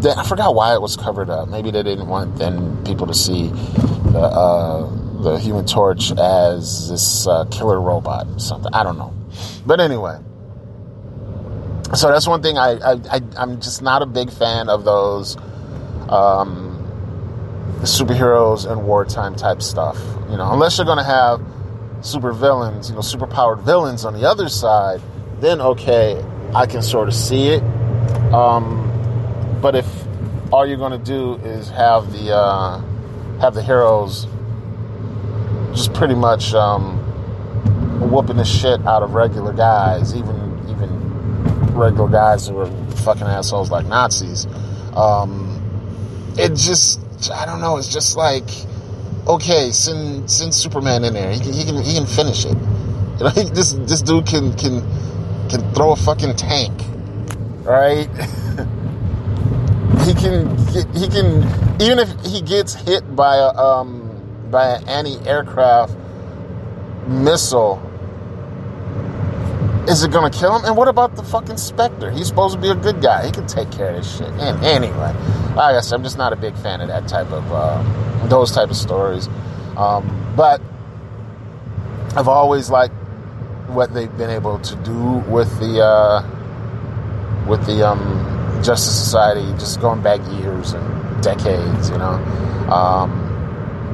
they, 0.00 0.12
I 0.12 0.24
forgot 0.24 0.54
why 0.54 0.72
it 0.72 0.80
was 0.80 0.96
covered 0.96 1.28
up. 1.28 1.50
Maybe 1.50 1.70
they 1.70 1.82
didn't 1.82 2.08
want 2.08 2.36
then 2.36 2.82
people 2.86 3.06
to 3.06 3.14
see 3.14 3.48
the. 3.48 4.18
Uh, 4.18 5.02
the 5.16 5.38
Human 5.38 5.64
Torch 5.64 6.12
as 6.18 6.90
this 6.90 7.26
uh, 7.26 7.46
killer 7.46 7.80
robot 7.80 8.26
or 8.28 8.38
something. 8.38 8.70
I 8.74 8.82
don't 8.84 8.98
know, 8.98 9.14
but 9.64 9.80
anyway. 9.80 10.18
So 11.94 12.08
that's 12.08 12.26
one 12.26 12.42
thing 12.42 12.58
I, 12.58 12.72
I, 12.82 13.20
am 13.36 13.60
just 13.60 13.80
not 13.80 14.02
a 14.02 14.06
big 14.06 14.30
fan 14.30 14.68
of 14.68 14.84
those 14.84 15.36
um, 16.08 16.76
superheroes 17.82 18.70
and 18.70 18.84
wartime 18.84 19.36
type 19.36 19.62
stuff. 19.62 19.96
You 20.28 20.36
know, 20.36 20.52
unless 20.52 20.78
you're 20.78 20.84
going 20.84 20.98
to 20.98 21.04
have 21.04 21.40
super 22.00 22.32
villains, 22.32 22.90
you 22.90 22.96
know, 22.96 23.02
super 23.02 23.26
powered 23.26 23.60
villains 23.60 24.04
on 24.04 24.14
the 24.14 24.28
other 24.28 24.48
side, 24.48 25.00
then 25.40 25.60
okay, 25.60 26.22
I 26.54 26.66
can 26.66 26.82
sort 26.82 27.06
of 27.06 27.14
see 27.14 27.48
it. 27.48 27.62
Um, 28.32 29.58
but 29.62 29.76
if 29.76 29.86
all 30.52 30.66
you're 30.66 30.78
going 30.78 30.92
to 30.92 30.98
do 30.98 31.34
is 31.36 31.68
have 31.70 32.12
the 32.12 32.34
uh, 32.34 32.80
have 33.40 33.54
the 33.54 33.62
heroes 33.62 34.26
just 35.72 35.92
pretty 35.94 36.14
much 36.14 36.52
um, 36.54 36.98
whooping 38.10 38.36
the 38.36 38.44
shit 38.44 38.84
out 38.86 39.02
of 39.02 39.14
regular 39.14 39.52
guys, 39.52 40.14
even 40.14 40.45
regular 41.76 42.08
guys 42.08 42.48
who 42.48 42.58
are 42.58 42.70
fucking 43.04 43.26
assholes 43.26 43.70
like 43.70 43.86
Nazis. 43.86 44.46
Um, 44.94 45.52
it 46.38 46.54
just, 46.54 47.00
I 47.32 47.46
don't 47.46 47.60
know. 47.60 47.76
It's 47.76 47.88
just 47.92 48.16
like, 48.16 48.48
okay, 49.26 49.70
send 49.72 50.30
send 50.30 50.54
Superman 50.54 51.04
in 51.04 51.14
there. 51.14 51.32
He 51.32 51.40
can 51.40 51.52
he 51.52 51.64
can, 51.64 51.82
he 51.82 51.94
can 51.94 52.06
finish 52.06 52.44
it. 52.44 52.56
You 53.16 53.24
know, 53.24 53.30
this 53.30 53.72
this 53.72 54.02
dude 54.02 54.26
can 54.26 54.52
can 54.58 54.82
can 55.48 55.72
throw 55.72 55.92
a 55.92 55.96
fucking 55.96 56.36
tank, 56.36 56.82
right? 57.64 58.08
he 60.04 60.12
can 60.12 60.54
he 60.92 61.08
can 61.08 61.42
even 61.80 61.98
if 61.98 62.10
he 62.26 62.42
gets 62.42 62.74
hit 62.74 63.16
by 63.16 63.36
a 63.36 63.48
um, 63.56 64.06
by 64.50 64.66
an 64.76 64.86
anti-aircraft 64.86 65.96
missile, 67.08 67.80
is 69.88 70.02
it 70.02 70.10
to 70.10 70.30
kill 70.30 70.56
him? 70.56 70.64
And 70.64 70.76
what 70.76 70.88
about 70.88 71.16
the 71.16 71.22
fucking 71.22 71.58
Spectre? 71.58 72.10
He's 72.10 72.26
supposed 72.26 72.54
to 72.54 72.60
be 72.60 72.68
a 72.68 72.74
good 72.74 73.00
guy. 73.00 73.26
He 73.26 73.32
can 73.32 73.46
take 73.46 73.70
care 73.70 73.90
of 73.90 73.96
this 73.96 74.18
shit. 74.18 74.28
And 74.28 74.64
anyway, 74.64 75.14
like 75.54 75.76
I 75.76 75.80
said, 75.80 75.96
I'm 75.96 76.02
just 76.02 76.18
not 76.18 76.32
a 76.32 76.36
big 76.36 76.56
fan 76.56 76.80
of 76.80 76.88
that 76.88 77.06
type 77.06 77.30
of 77.30 77.44
uh, 77.52 78.26
those 78.26 78.50
type 78.50 78.70
of 78.70 78.76
stories. 78.76 79.28
Um, 79.76 80.34
but 80.36 80.60
I've 82.16 82.28
always 82.28 82.70
liked 82.70 82.94
what 83.68 83.94
they've 83.94 84.16
been 84.16 84.30
able 84.30 84.58
to 84.58 84.76
do 84.76 85.18
with 85.30 85.58
the 85.60 85.82
uh, 85.84 87.46
with 87.48 87.64
the 87.66 87.86
um, 87.86 88.60
Justice 88.64 88.98
Society, 88.98 89.46
just 89.52 89.80
going 89.80 90.02
back 90.02 90.20
years 90.40 90.72
and 90.72 91.22
decades. 91.22 91.90
You 91.90 91.98
know. 91.98 92.14
Um, 92.72 93.22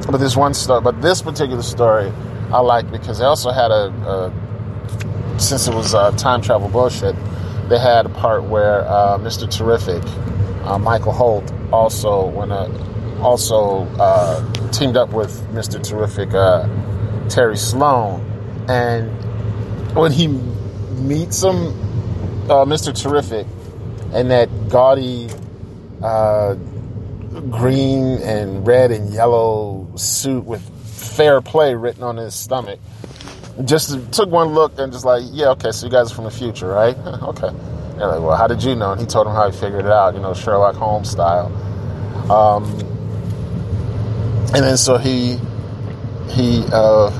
but 0.09 0.17
this 0.17 0.35
one 0.35 0.53
story, 0.53 0.81
but 0.81 1.01
this 1.01 1.21
particular 1.21 1.61
story, 1.61 2.11
I 2.51 2.59
like 2.59 2.89
because 2.91 3.19
they 3.19 3.25
also 3.25 3.51
had 3.51 3.71
a, 3.71 3.87
a 4.07 4.42
since 5.37 5.67
it 5.67 5.73
was 5.73 5.93
uh, 5.93 6.11
time 6.11 6.41
travel 6.41 6.69
bullshit. 6.69 7.15
They 7.69 7.79
had 7.79 8.05
a 8.05 8.09
part 8.09 8.43
where 8.43 8.87
uh, 8.87 9.17
Mr. 9.17 9.49
Terrific, 9.49 10.03
uh, 10.65 10.77
Michael 10.77 11.11
Holt, 11.13 11.51
also 11.71 12.27
when 12.27 12.51
uh, 12.51 13.19
also 13.21 13.83
uh, 13.99 14.69
teamed 14.71 14.97
up 14.97 15.09
with 15.09 15.31
Mr. 15.53 15.81
Terrific, 15.81 16.33
uh, 16.33 16.67
Terry 17.29 17.57
Sloan, 17.57 18.21
and 18.67 19.09
when 19.95 20.11
he 20.11 20.27
meets 20.27 21.41
him, 21.41 21.73
Mr. 22.47 22.93
Terrific, 22.95 23.47
and 24.13 24.29
that 24.31 24.49
gaudy 24.69 25.29
green 27.49 28.19
and 28.21 28.67
red 28.67 28.91
and 28.91 29.13
yellow 29.13 29.87
suit 29.95 30.43
with 30.45 30.61
fair 30.83 31.41
play 31.41 31.75
written 31.75 32.03
on 32.03 32.17
his 32.17 32.33
stomach. 32.33 32.79
Just 33.65 34.11
took 34.11 34.29
one 34.29 34.49
look 34.49 34.79
and 34.79 34.91
just 34.91 35.05
like, 35.05 35.23
yeah, 35.31 35.49
okay, 35.49 35.71
so 35.71 35.85
you 35.85 35.91
guys 35.91 36.11
are 36.11 36.15
from 36.15 36.23
the 36.23 36.31
future, 36.31 36.67
right? 36.67 36.97
okay. 37.05 37.49
They're 37.97 38.07
like, 38.07 38.21
well, 38.21 38.35
how 38.35 38.47
did 38.47 38.63
you 38.63 38.75
know? 38.75 38.93
And 38.93 39.01
he 39.01 39.05
told 39.05 39.27
him 39.27 39.33
how 39.33 39.49
he 39.49 39.57
figured 39.57 39.85
it 39.85 39.91
out, 39.91 40.15
you 40.15 40.19
know, 40.19 40.33
Sherlock 40.33 40.75
Holmes 40.75 41.09
style. 41.11 41.47
Um, 42.31 42.63
and 44.53 44.63
then 44.63 44.77
so 44.77 44.97
he 44.97 45.37
he 46.29 46.63
uh, 46.71 47.11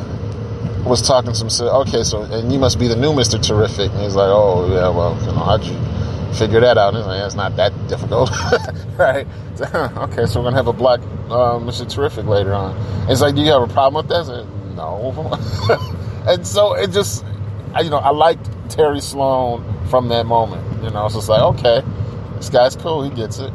was 0.86 1.06
talking 1.06 1.34
to 1.34 1.42
him. 1.42 1.50
said, 1.50 1.68
okay, 1.68 2.04
so 2.04 2.24
and 2.24 2.52
you 2.52 2.60
must 2.60 2.80
be 2.80 2.88
the 2.88 2.96
new 2.96 3.14
Mister 3.14 3.38
Terrific. 3.38 3.92
And 3.92 4.02
he's 4.02 4.16
like, 4.16 4.30
oh 4.30 4.68
yeah, 4.74 4.90
well, 4.90 5.20
you 5.22 5.28
know, 5.28 5.44
how'd 5.44 5.64
you 5.64 5.78
figure 6.34 6.60
that 6.62 6.78
out? 6.78 6.96
And 6.96 7.06
like, 7.06 7.24
it's 7.24 7.36
not 7.36 7.56
that 7.58 7.72
difficult, 7.88 8.32
right? 8.98 9.28
okay, 9.62 10.26
so 10.26 10.40
we're 10.40 10.46
gonna 10.46 10.56
have 10.56 10.68
a 10.68 10.74
black 10.74 11.00
uh, 11.30 11.60
Mr. 11.60 11.88
Terrific 11.88 12.26
later 12.26 12.54
on. 12.54 12.76
It's 13.10 13.22
like, 13.22 13.36
do 13.36 13.42
you 13.42 13.52
have 13.52 13.62
a 13.62 13.72
problem 13.72 14.06
with 14.06 14.10
that? 14.10 14.26
Said, 14.26 14.48
no. 14.76 16.00
And 16.28 16.46
so 16.46 16.74
it 16.74 16.92
just, 16.92 17.26
you 17.82 17.90
know, 17.90 17.98
I 17.98 18.12
liked 18.12 18.50
Terry 18.70 19.02
Sloan 19.02 19.64
from 19.90 20.10
that 20.10 20.26
moment. 20.26 20.84
You 20.84 20.90
know, 20.90 21.08
so 21.10 21.20
it's 21.20 21.30
like, 21.30 21.42
okay, 21.42 21.82
this 22.36 22.50
guy's 22.50 22.76
cool. 22.76 23.04
He 23.04 23.10
gets 23.16 23.40
it. 23.40 23.52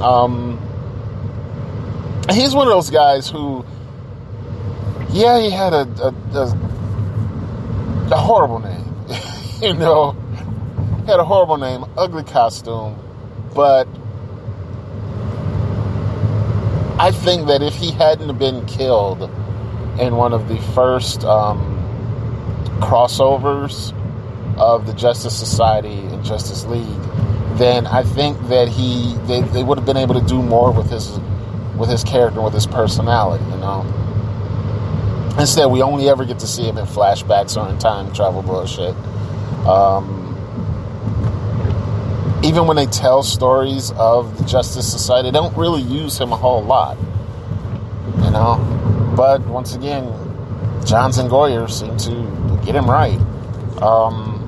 Um, 0.00 0.58
he's 2.30 2.54
one 2.54 2.68
of 2.68 2.72
those 2.72 2.90
guys 2.90 3.28
who, 3.28 3.64
yeah, 5.10 5.40
he 5.40 5.50
had 5.50 5.72
a, 5.72 5.88
a, 6.02 6.14
a, 6.38 8.08
a 8.12 8.16
horrible 8.16 8.60
name. 8.60 8.94
you 9.60 9.74
know, 9.74 10.12
had 11.06 11.18
a 11.18 11.24
horrible 11.24 11.56
name, 11.56 11.84
ugly 11.96 12.24
costume, 12.24 12.96
but 13.54 13.88
I 16.98 17.10
think 17.10 17.48
that 17.48 17.62
if 17.62 17.74
he 17.74 17.90
hadn't 17.90 18.38
been 18.38 18.64
killed 18.66 19.22
in 19.98 20.16
one 20.16 20.32
of 20.32 20.48
the 20.48 20.56
first 20.74 21.24
um, 21.24 21.81
crossovers 22.82 23.96
of 24.58 24.86
the 24.86 24.92
Justice 24.92 25.38
Society 25.38 26.00
and 26.00 26.24
Justice 26.24 26.66
League, 26.66 27.02
then 27.56 27.86
I 27.86 28.02
think 28.02 28.38
that 28.48 28.68
he 28.68 29.14
they, 29.26 29.40
they 29.40 29.62
would 29.62 29.78
have 29.78 29.86
been 29.86 29.96
able 29.96 30.20
to 30.20 30.26
do 30.26 30.42
more 30.42 30.72
with 30.72 30.90
his 30.90 31.18
with 31.78 31.88
his 31.88 32.04
character, 32.04 32.42
with 32.42 32.54
his 32.54 32.66
personality, 32.66 33.44
you 33.44 33.56
know. 33.58 33.86
Instead, 35.38 35.66
we 35.66 35.80
only 35.80 36.08
ever 36.08 36.24
get 36.24 36.38
to 36.40 36.46
see 36.46 36.64
him 36.64 36.76
in 36.76 36.84
flashbacks 36.84 37.56
or 37.56 37.68
in 37.70 37.78
time 37.78 38.12
travel 38.12 38.42
bullshit. 38.42 38.94
Um, 39.66 40.18
even 42.44 42.66
when 42.66 42.76
they 42.76 42.86
tell 42.86 43.22
stories 43.22 43.92
of 43.92 44.36
the 44.36 44.44
Justice 44.44 44.90
Society, 44.90 45.30
they 45.30 45.32
don't 45.32 45.56
really 45.56 45.80
use 45.80 46.18
him 46.18 46.32
a 46.32 46.36
whole 46.36 46.62
lot. 46.62 46.98
You 48.16 48.30
know? 48.30 49.14
But 49.16 49.40
once 49.46 49.74
again, 49.74 50.04
Johns 50.84 51.18
and 51.18 51.30
Goyer 51.30 51.70
seem 51.70 51.96
to 51.98 52.64
get 52.64 52.74
him 52.74 52.88
right. 52.88 53.18
Um, 53.82 54.38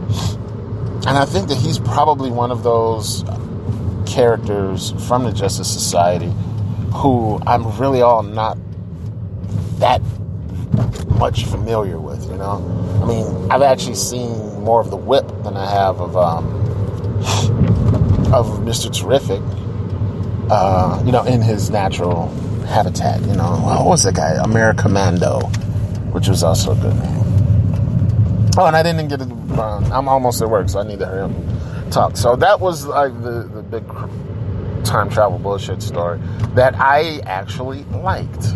and 1.07 1.19
I 1.19 1.25
think 1.25 1.49
that 1.49 1.59
he's 1.59 1.79
probably 1.79 2.31
one 2.31 2.51
of 2.51 2.63
those 2.63 3.25
characters 4.07 4.93
from 5.07 5.25
the 5.25 5.33
Justice 5.33 5.73
Society 5.73 6.33
who 6.95 7.41
I'm 7.47 7.77
really 7.79 8.03
all 8.03 8.23
not 8.23 8.57
that 9.79 10.01
much 11.19 11.45
familiar 11.45 11.99
with, 11.99 12.25
you 12.31 12.37
know? 12.37 12.63
I 13.03 13.07
mean, 13.07 13.51
I've 13.51 13.63
actually 13.63 13.97
seen 13.97 14.63
more 14.63 14.81
of 14.81 14.91
the 14.91 14.97
whip 14.97 15.27
than 15.43 15.57
I 15.57 15.69
have 15.69 16.01
of 16.01 16.17
um, 16.17 16.47
of 18.33 18.47
Mr. 18.61 18.93
Terrific, 18.93 19.41
uh, 20.51 21.03
you 21.05 21.13
know, 21.13 21.23
in 21.25 21.43
his 21.43 21.71
natural 21.71 22.29
habitat, 22.67 23.21
you 23.23 23.35
know. 23.35 23.57
What 23.59 23.87
was 23.87 24.03
that 24.05 24.15
guy? 24.15 24.37
Americommando, 24.43 25.51
which 26.15 26.29
was 26.29 26.45
also 26.45 26.77
good. 26.77 26.95
Oh, 28.57 28.67
and 28.67 28.77
I 28.77 28.85
didn't 28.85 29.09
get 29.09 29.21
it. 29.21 29.29
Uh, 29.59 29.79
I'm 29.93 30.07
almost 30.07 30.41
at 30.41 30.49
work, 30.49 30.69
so 30.69 30.79
I 30.79 30.85
need 30.85 31.01
to 31.01 31.07
hurry 31.07 31.23
up 31.23 31.31
and 31.31 31.93
talk. 31.93 32.17
So 32.17 32.37
that 32.37 32.61
was 32.61 32.87
like 32.87 33.13
the, 33.21 33.51
the 33.53 33.63
big 33.63 33.85
time 34.85 35.11
travel 35.11 35.41
bullshit 35.41 35.83
story 35.83 36.21
that 36.55 36.77
I 36.79 37.19
actually 37.27 37.83
liked, 37.85 38.47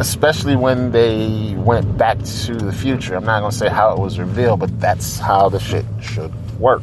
especially 0.00 0.56
when 0.56 0.92
they 0.92 1.54
went 1.58 1.98
back 1.98 2.22
to 2.22 2.54
the 2.54 2.72
future. 2.72 3.16
I'm 3.16 3.24
not 3.26 3.40
going 3.40 3.52
to 3.52 3.58
say 3.58 3.68
how 3.68 3.92
it 3.92 3.98
was 3.98 4.18
revealed, 4.18 4.60
but 4.60 4.80
that's 4.80 5.18
how 5.18 5.50
the 5.50 5.60
shit 5.60 5.84
should 6.00 6.32
work. 6.58 6.82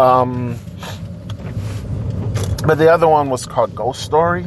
Um, 0.00 0.58
but 2.66 2.78
the 2.78 2.92
other 2.92 3.06
one 3.06 3.30
was 3.30 3.46
called 3.46 3.76
Ghost 3.76 4.02
Story, 4.02 4.44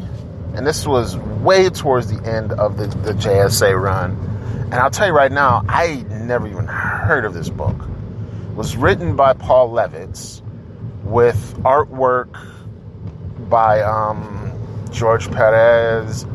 and 0.56 0.68
this 0.68 0.86
was 0.86 1.16
way 1.16 1.70
towards 1.70 2.08
the 2.08 2.22
end 2.30 2.52
of 2.52 2.78
the, 2.78 2.88
the 2.88 3.14
JSA 3.14 3.82
run. 3.82 4.26
And 4.72 4.76
I'll 4.76 4.92
tell 4.92 5.08
you 5.08 5.14
right 5.14 5.32
now, 5.32 5.66
I 5.68 6.06
never 6.12 6.48
even 6.48 6.68
heard 6.68 7.26
of 7.26 7.34
this 7.34 7.50
book. 7.50 7.76
It 7.76 8.56
was 8.56 8.78
written 8.78 9.16
by 9.16 9.34
Paul 9.34 9.72
Levitz 9.72 10.44
with 11.04 11.58
artwork 11.64 12.30
by 13.50 13.82
um, 13.82 14.54
George 14.92 15.32
Perez, 15.32 16.26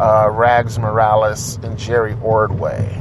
uh, 0.00 0.30
Rags 0.32 0.78
Morales, 0.78 1.56
and 1.62 1.78
Jerry 1.78 2.16
Ordway. 2.22 2.98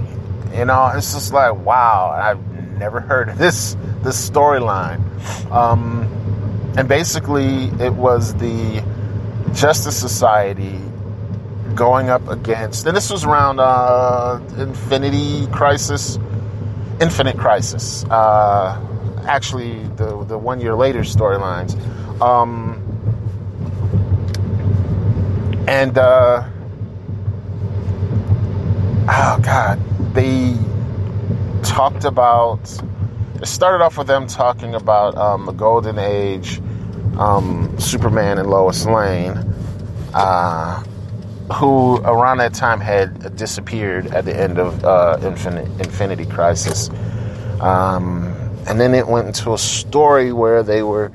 You 0.53 0.65
know, 0.65 0.91
it's 0.93 1.13
just 1.13 1.31
like 1.31 1.55
wow, 1.55 2.09
I've 2.09 2.45
never 2.77 2.99
heard 2.99 3.29
of 3.29 3.37
this 3.37 3.77
this 4.03 4.29
storyline. 4.29 4.99
Um, 5.51 6.03
and 6.77 6.89
basically, 6.89 7.67
it 7.79 7.93
was 7.93 8.33
the 8.35 8.83
Justice 9.53 9.97
Society 9.97 10.81
going 11.75 12.09
up 12.09 12.27
against, 12.29 12.85
and 12.85 12.95
this 12.95 13.11
was 13.11 13.25
around 13.25 13.59
uh, 13.59 14.39
Infinity 14.57 15.47
Crisis, 15.47 16.17
Infinite 16.99 17.37
Crisis. 17.37 18.05
Uh, 18.05 18.79
actually, 19.27 19.83
the 19.95 20.23
the 20.25 20.37
one 20.37 20.59
year 20.61 20.75
later 20.75 21.01
storylines. 21.01 21.75
Um, 22.21 22.81
and 25.67 25.97
uh, 25.97 26.47
oh 29.09 29.39
god, 29.41 29.79
they 30.13 30.55
talked 31.63 32.05
about. 32.05 32.61
It 33.41 33.47
started 33.47 33.83
off 33.83 33.97
with 33.97 34.07
them 34.07 34.27
talking 34.27 34.75
about 34.75 35.17
um, 35.17 35.45
the 35.45 35.51
Golden 35.51 35.99
Age, 35.99 36.61
um, 37.17 37.75
Superman 37.77 38.37
and 38.37 38.49
Lois 38.49 38.85
Lane, 38.85 39.37
uh, 40.13 40.81
who 41.53 41.97
around 41.97 42.37
that 42.37 42.53
time 42.53 42.79
had 42.79 43.35
disappeared 43.35 44.07
at 44.07 44.25
the 44.25 44.35
end 44.35 44.57
of 44.57 44.83
uh, 44.83 45.19
Infinite, 45.21 45.67
Infinity 45.79 46.25
Crisis. 46.25 46.89
Um, 47.61 48.33
and 48.67 48.79
then 48.79 48.95
it 48.95 49.07
went 49.07 49.27
into 49.27 49.53
a 49.53 49.57
story 49.57 50.33
where 50.33 50.63
they 50.63 50.81
were, 50.81 51.09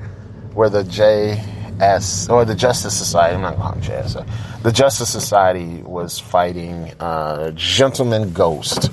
where 0.53 0.69
the 0.69 0.83
JS 0.83 2.29
or 2.29 2.45
the 2.45 2.55
Justice 2.55 2.97
Society. 2.97 3.35
I'm 3.35 3.41
not 3.41 3.57
calling 3.57 3.81
JSA. 3.81 4.25
The 4.63 4.71
Justice 4.71 5.09
Society 5.09 5.81
was 5.83 6.19
fighting 6.19 6.93
uh, 6.99 7.51
Gentleman 7.51 8.31
Ghost, 8.31 8.87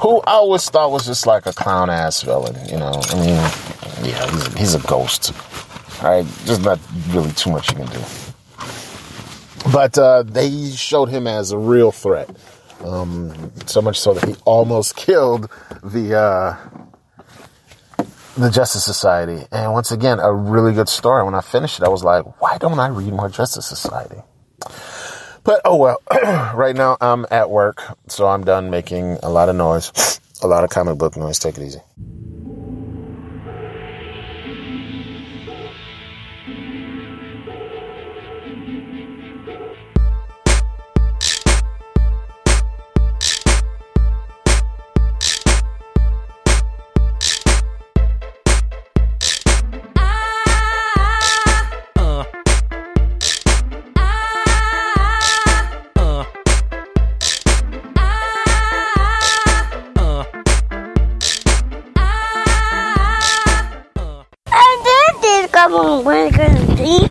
who 0.00 0.20
I 0.22 0.32
always 0.32 0.68
thought 0.68 0.90
was 0.90 1.06
just 1.06 1.26
like 1.26 1.46
a 1.46 1.52
clown 1.52 1.88
ass 1.88 2.22
villain. 2.22 2.56
You 2.68 2.78
know, 2.78 2.92
I 3.10 3.14
mean, 3.14 4.10
yeah, 4.10 4.30
he's, 4.30 4.58
he's 4.58 4.74
a 4.74 4.80
ghost. 4.80 5.32
All 6.02 6.10
right, 6.10 6.26
just 6.46 6.62
not 6.62 6.80
really 7.10 7.30
too 7.32 7.50
much 7.50 7.70
you 7.70 7.76
can 7.76 7.86
do. 7.86 8.00
But 9.72 9.98
uh, 9.98 10.22
they 10.24 10.70
showed 10.70 11.10
him 11.10 11.26
as 11.26 11.52
a 11.52 11.58
real 11.58 11.92
threat. 11.92 12.30
Um, 12.84 13.52
so 13.66 13.82
much 13.82 14.00
so 14.00 14.14
that 14.14 14.26
he 14.28 14.34
almost 14.44 14.96
killed 14.96 15.50
the 15.82 16.16
uh, 16.18 16.56
the 18.36 18.50
Justice 18.50 18.84
Society. 18.84 19.46
And 19.52 19.72
once 19.72 19.90
again, 19.92 20.18
a 20.18 20.32
really 20.32 20.72
good 20.72 20.88
story. 20.88 21.24
When 21.24 21.34
I 21.34 21.40
finished 21.40 21.78
it, 21.78 21.84
I 21.84 21.88
was 21.88 22.04
like, 22.04 22.40
why 22.40 22.58
don't 22.58 22.78
I 22.78 22.88
read 22.88 23.12
more 23.12 23.28
Justice 23.28 23.66
Society? 23.66 24.16
But 25.44 25.60
oh 25.64 25.76
well, 25.76 25.98
right 26.54 26.76
now 26.76 26.96
I'm 27.00 27.26
at 27.30 27.50
work, 27.50 27.82
so 28.08 28.26
I'm 28.28 28.44
done 28.44 28.70
making 28.70 29.18
a 29.22 29.30
lot 29.30 29.48
of 29.48 29.56
noise, 29.56 30.20
a 30.42 30.46
lot 30.46 30.64
of 30.64 30.70
comic 30.70 30.98
book 30.98 31.16
noise. 31.16 31.38
Take 31.38 31.58
it 31.58 31.64
easy. 31.64 31.80